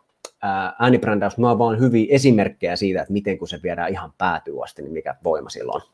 äänibrändäys. 0.80 1.38
Mä 1.38 1.50
oon 1.50 1.60
vaan 1.60 1.80
hyviä 1.80 2.08
esimerkkejä 2.10 2.76
siitä, 2.76 3.02
että 3.02 3.14
miten 3.14 3.38
kun 3.38 3.48
se 3.48 3.60
viedään 3.64 3.92
ihan 3.92 4.14
päätyy 4.18 4.64
asti, 4.64 4.82
niin 4.82 4.94
mikä 4.94 5.16
voima 5.24 5.50
silloin 5.50 5.82
on. 5.84 5.90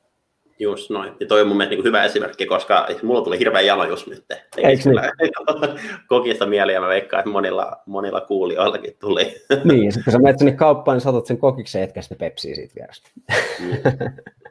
Just 0.62 0.89
noin. 0.89 1.13
Ja 1.19 1.28
toi 1.28 1.41
on 1.41 1.47
mun 1.47 1.58
mielestä 1.58 1.76
niin 1.76 1.84
hyvä 1.84 2.04
esimerkki, 2.04 2.45
koska 2.45 2.88
mulla 3.04 3.21
tuli 3.21 3.39
hirveä 3.39 3.62
jano 3.62 3.84
just 3.84 4.08
nyt. 4.08 4.26
Eikö 4.58 4.89
niin? 4.89 5.80
Kokista 6.08 6.45
mieli 6.45 6.74
ja 6.74 6.82
mä 6.82 6.88
veikkaan, 6.88 7.19
että 7.19 7.32
monilla, 7.32 7.78
monilla 7.86 8.21
kuulijoillakin 8.21 8.95
tuli. 9.00 9.24
niin, 9.63 9.91
sitten 9.91 10.04
kun 10.04 10.13
sä 10.13 10.19
menet 10.19 10.39
sinne 10.39 10.52
kauppaan, 10.52 10.95
niin 10.95 11.02
saatat 11.02 11.26
sen 11.26 11.38
kokiksen 11.38 11.84
etkä 11.84 12.02
sitten 12.02 12.17
pepsiä 12.17 12.56
siitä 12.56 12.76
vierestä. 12.76 13.10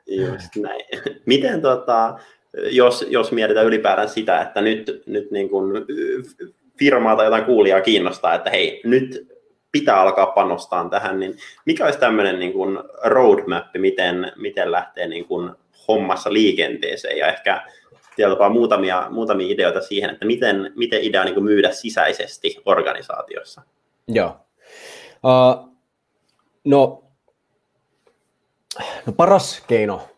just 0.06 0.56
näin. 0.56 0.84
Miten 1.26 1.62
tota, 1.62 2.18
jos, 2.70 3.06
jos 3.08 3.32
mietitään 3.32 3.66
ylipäätään 3.66 4.08
sitä, 4.08 4.40
että 4.40 4.60
nyt, 4.60 5.02
nyt 5.06 5.30
niin 5.30 5.48
kuin 5.48 5.72
firmaa 6.78 7.16
tai 7.16 7.26
jotain 7.26 7.44
kuulijaa 7.44 7.80
kiinnostaa, 7.80 8.34
että 8.34 8.50
hei, 8.50 8.80
nyt 8.84 9.28
pitää 9.72 10.00
alkaa 10.00 10.26
panostaa 10.26 10.88
tähän, 10.88 11.20
niin 11.20 11.36
mikä 11.66 11.84
olisi 11.84 11.98
tämmöinen 11.98 12.38
niin 12.38 12.52
kuin 12.52 12.78
roadmap, 13.04 13.66
miten, 13.78 14.32
miten 14.36 14.72
lähtee 14.72 15.08
niin 15.08 15.24
kuin 15.24 15.50
hommassa 15.88 16.32
liikenteeseen 16.32 17.18
ja 17.18 17.26
ehkä 17.26 17.62
tietyllä 18.16 18.48
muutamia, 18.48 19.06
muutamia 19.10 19.54
ideoita 19.54 19.80
siihen, 19.80 20.10
että 20.10 20.26
miten, 20.26 20.72
miten 20.76 21.02
idea 21.02 21.24
niin 21.24 21.44
myydä 21.44 21.70
sisäisesti 21.70 22.56
organisaatiossa. 22.64 23.62
Joo. 24.08 24.36
Uh, 25.24 25.68
no, 26.64 27.04
no 29.06 29.12
paras 29.16 29.64
keino 29.66 30.08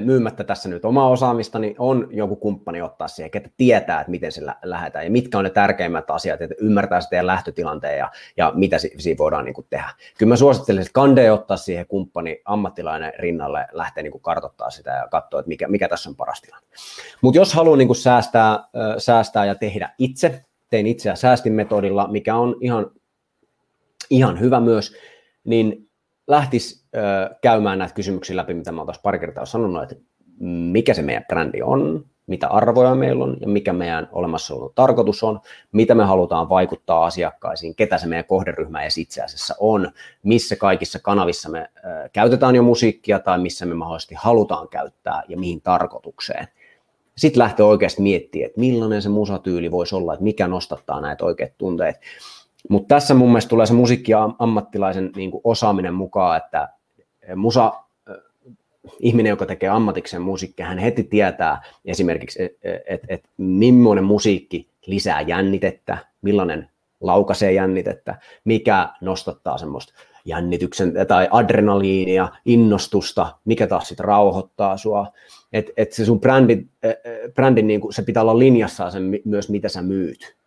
myymättä 0.00 0.44
tässä 0.44 0.68
nyt 0.68 0.84
omaa 0.84 1.08
osaamista, 1.08 1.58
niin 1.58 1.74
on 1.78 2.08
joku 2.10 2.36
kumppani 2.36 2.82
ottaa 2.82 3.08
siihen, 3.08 3.30
että 3.34 3.50
tietää, 3.56 4.00
että 4.00 4.10
miten 4.10 4.32
se 4.32 4.42
lähdetään 4.62 5.04
ja 5.04 5.10
mitkä 5.10 5.38
on 5.38 5.44
ne 5.44 5.50
tärkeimmät 5.50 6.10
asiat, 6.10 6.40
että 6.40 6.54
ymmärtää 6.60 7.00
sitten 7.00 7.26
lähtötilanteen 7.26 7.98
ja, 7.98 8.10
ja 8.36 8.52
mitä 8.54 8.78
siinä 8.78 9.18
voidaan 9.18 9.44
niin 9.44 9.54
kuin 9.54 9.66
tehdä. 9.70 9.90
Kyllä 10.18 10.30
mä 10.30 10.36
suosittelen, 10.36 10.80
että 10.80 10.92
kande 10.92 11.32
ottaa 11.32 11.56
siihen 11.56 11.86
kumppani 11.86 12.42
ammattilainen 12.44 13.12
rinnalle, 13.18 13.66
lähteä 13.72 14.02
niin 14.02 14.12
kuin 14.12 14.22
kartoittaa 14.22 14.70
sitä 14.70 14.90
ja 14.90 15.08
katsoa, 15.10 15.40
että 15.40 15.48
mikä, 15.48 15.68
mikä 15.68 15.88
tässä 15.88 16.10
on 16.10 16.16
paras 16.16 16.40
tilanne. 16.40 16.66
Mutta 17.22 17.38
jos 17.38 17.54
haluaa 17.54 17.76
niin 17.76 17.88
kuin 17.88 17.96
säästää, 17.96 18.58
säästää 18.98 19.44
ja 19.44 19.54
tehdä 19.54 19.90
itse, 19.98 20.44
tein 20.70 20.86
itseä 20.86 21.14
säästinmetodilla, 21.14 22.08
mikä 22.08 22.36
on 22.36 22.56
ihan, 22.60 22.90
ihan 24.10 24.40
hyvä 24.40 24.60
myös, 24.60 24.96
niin 25.44 25.89
lähtisi 26.26 26.84
käymään 27.42 27.78
näitä 27.78 27.94
kysymyksiä 27.94 28.36
läpi, 28.36 28.54
mitä 28.54 28.72
mä 28.72 28.80
oon 28.80 28.94
pari 29.02 29.18
kertaa 29.18 29.46
sanonut, 29.46 29.82
että 29.82 30.04
mikä 30.72 30.94
se 30.94 31.02
meidän 31.02 31.24
brändi 31.28 31.62
on, 31.62 32.04
mitä 32.26 32.48
arvoja 32.48 32.94
meillä 32.94 33.24
on 33.24 33.36
ja 33.40 33.48
mikä 33.48 33.72
meidän 33.72 34.08
olemassaolon 34.12 34.70
tarkoitus 34.74 35.22
on, 35.22 35.40
mitä 35.72 35.94
me 35.94 36.04
halutaan 36.04 36.48
vaikuttaa 36.48 37.04
asiakkaisiin, 37.04 37.74
ketä 37.74 37.98
se 37.98 38.06
meidän 38.06 38.24
kohderyhmä 38.24 38.82
edes 38.82 38.98
itse 38.98 39.22
asiassa 39.22 39.54
on, 39.58 39.92
missä 40.22 40.56
kaikissa 40.56 40.98
kanavissa 40.98 41.48
me 41.48 41.70
käytetään 42.12 42.54
jo 42.54 42.62
musiikkia 42.62 43.18
tai 43.18 43.38
missä 43.38 43.66
me 43.66 43.74
mahdollisesti 43.74 44.14
halutaan 44.18 44.68
käyttää 44.68 45.22
ja 45.28 45.38
mihin 45.38 45.60
tarkoitukseen. 45.60 46.46
Sitten 47.16 47.38
lähtee 47.38 47.66
oikeasti 47.66 48.02
miettimään, 48.02 48.46
että 48.46 48.60
millainen 48.60 49.02
se 49.02 49.08
musatyyli 49.08 49.70
voisi 49.70 49.94
olla, 49.94 50.14
että 50.14 50.24
mikä 50.24 50.48
nostattaa 50.48 51.00
näitä 51.00 51.24
oikeat 51.24 51.52
tunteet. 51.58 51.96
Mutta 52.68 52.94
tässä 52.94 53.14
mun 53.14 53.28
mielestä 53.28 53.48
tulee 53.48 53.66
se 53.66 53.74
musiikki-ammattilaisen 53.74 55.10
niin 55.16 55.30
osaaminen 55.44 55.94
mukaan, 55.94 56.36
että 56.36 56.68
musa 57.36 57.72
ihminen, 58.98 59.30
joka 59.30 59.46
tekee 59.46 59.68
ammatikseen 59.68 60.22
musiikkia, 60.22 60.66
hän 60.66 60.78
heti 60.78 61.02
tietää 61.02 61.62
esimerkiksi, 61.84 62.42
että 62.42 62.68
et, 62.86 63.00
et, 63.08 63.24
millainen 63.36 64.04
musiikki 64.04 64.68
lisää 64.86 65.20
jännitettä, 65.20 65.98
millainen 66.22 66.70
laukaisee 67.00 67.52
jännitettä, 67.52 68.18
mikä 68.44 68.88
nostattaa 69.00 69.58
semmoista 69.58 69.92
jännityksen 70.24 70.92
tai 71.08 71.28
adrenaliinia, 71.30 72.28
innostusta, 72.44 73.36
mikä 73.44 73.66
taas 73.66 73.88
sitten 73.88 74.04
rauhoittaa 74.04 74.76
sua. 74.76 75.12
Että 75.52 75.72
et 75.76 75.92
se 75.92 76.04
sun 76.04 76.20
brändi, 76.20 76.66
brändin 77.34 77.66
niin 77.66 77.80
kuin, 77.80 77.92
se 77.92 78.02
pitää 78.02 78.22
olla 78.22 78.38
linjassa 78.38 78.90
sen, 78.90 79.20
myös, 79.24 79.50
mitä 79.50 79.68
sä 79.68 79.82
myyt. 79.82 80.39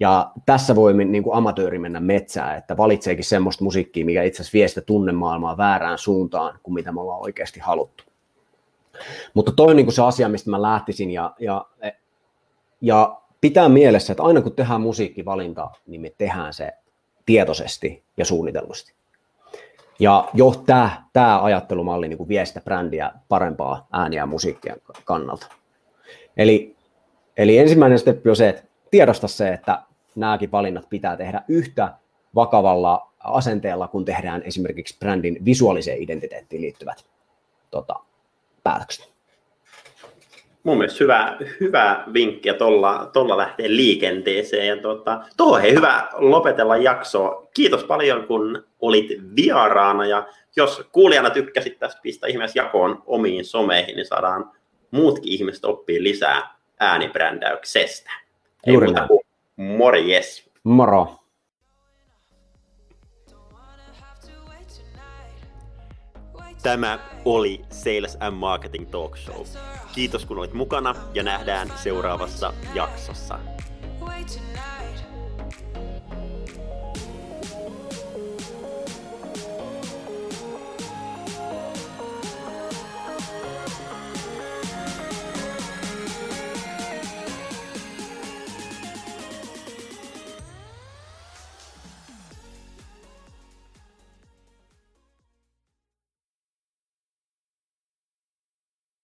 Ja 0.00 0.30
tässä 0.46 0.74
voi 0.74 1.04
niin 1.04 1.22
kuin 1.22 1.36
amatööri 1.36 1.78
mennä 1.78 2.00
metsään, 2.00 2.58
että 2.58 2.76
valitseekin 2.76 3.24
semmoista 3.24 3.64
musiikkia, 3.64 4.04
mikä 4.04 4.22
itse 4.22 4.42
asiassa 4.42 4.56
vie 4.56 4.68
sitä 4.68 4.80
tunnemaailmaa 4.80 5.56
väärään 5.56 5.98
suuntaan 5.98 6.58
kuin 6.62 6.74
mitä 6.74 6.92
me 6.92 7.00
ollaan 7.00 7.22
oikeasti 7.22 7.60
haluttu. 7.60 8.04
Mutta 9.34 9.52
toi 9.52 9.70
on 9.70 9.76
niin 9.76 9.86
kuin 9.86 9.94
se 9.94 10.02
asia, 10.02 10.28
mistä 10.28 10.50
mä 10.50 10.62
lähtisin 10.62 11.10
ja, 11.10 11.34
ja, 11.38 11.66
ja 12.80 13.20
pitää 13.40 13.68
mielessä, 13.68 14.12
että 14.12 14.22
aina 14.22 14.40
kun 14.40 14.52
tehdään 14.52 14.80
musiikkivalinta, 14.80 15.70
niin 15.86 16.00
me 16.00 16.12
tehdään 16.18 16.54
se 16.54 16.72
tietoisesti 17.26 18.04
ja 18.16 18.24
suunnitellusti. 18.24 18.94
Ja 19.98 20.28
jo 20.34 20.54
tämä, 20.66 21.04
tämä 21.12 21.42
ajattelumalli 21.42 22.08
niin 22.08 22.16
kuin 22.16 22.28
vie 22.28 22.44
sitä 22.46 22.60
brändiä 22.60 23.12
parempaa 23.28 23.88
ääniä 23.92 24.22
ja 24.22 24.26
musiikkia 24.26 24.76
kannalta. 25.04 25.46
Eli, 26.36 26.76
eli 27.36 27.58
ensimmäinen 27.58 27.98
steppi 27.98 28.30
on 28.30 28.36
se, 28.36 28.48
että 28.48 28.62
tiedosta 28.90 29.28
se, 29.28 29.48
että 29.48 29.82
nämäkin 30.16 30.52
valinnat 30.52 30.88
pitää 30.90 31.16
tehdä 31.16 31.42
yhtä 31.48 31.92
vakavalla 32.34 33.10
asenteella, 33.18 33.88
kun 33.88 34.04
tehdään 34.04 34.42
esimerkiksi 34.42 34.96
brändin 34.98 35.44
visuaaliseen 35.44 36.02
identiteettiin 36.02 36.62
liittyvät 36.62 37.04
tota, 37.70 37.94
päätökset. 38.62 39.10
Mun 40.62 40.78
mielestä 40.78 41.04
hyvä, 41.04 41.36
hyvä 41.60 42.04
vinkki 42.12 42.48
ja 42.48 42.54
tuolla, 42.54 43.10
tolla 43.12 43.36
lähtee 43.36 43.68
liikenteeseen. 43.68 44.66
Ja 44.66 44.76
tuota, 44.76 45.24
tuohon 45.36 45.60
hei, 45.60 45.74
hyvä 45.74 46.08
lopetella 46.12 46.76
jaksoa. 46.76 47.48
Kiitos 47.54 47.84
paljon, 47.84 48.26
kun 48.26 48.64
olit 48.80 49.08
vieraana. 49.36 50.06
Ja 50.06 50.26
jos 50.56 50.82
kuulijana 50.92 51.30
tykkäsit 51.30 51.78
tästä, 51.78 52.00
pistä 52.02 52.26
ihmeessä 52.26 52.58
jakoon 52.58 53.02
omiin 53.06 53.44
someihin, 53.44 53.96
niin 53.96 54.06
saadaan 54.06 54.50
muutkin 54.90 55.32
ihmiset 55.32 55.64
oppia 55.64 56.02
lisää 56.02 56.54
äänibrändäyksestä. 56.80 58.10
Juuri 58.66 58.86
Ei 58.86 58.92
muuta 58.92 59.08
kuin 59.08 59.20
morjes. 59.56 60.50
Moro. 60.64 61.16
Tämä 66.62 66.98
oli 67.24 67.62
Sales 67.70 68.16
and 68.20 68.36
Marketing 68.36 68.90
Talk 68.90 69.16
Show. 69.16 69.46
Kiitos 69.94 70.26
kun 70.26 70.38
olit 70.38 70.52
mukana 70.52 70.94
ja 71.14 71.22
nähdään 71.22 71.72
seuraavassa 71.76 72.52
jaksossa. 72.74 73.38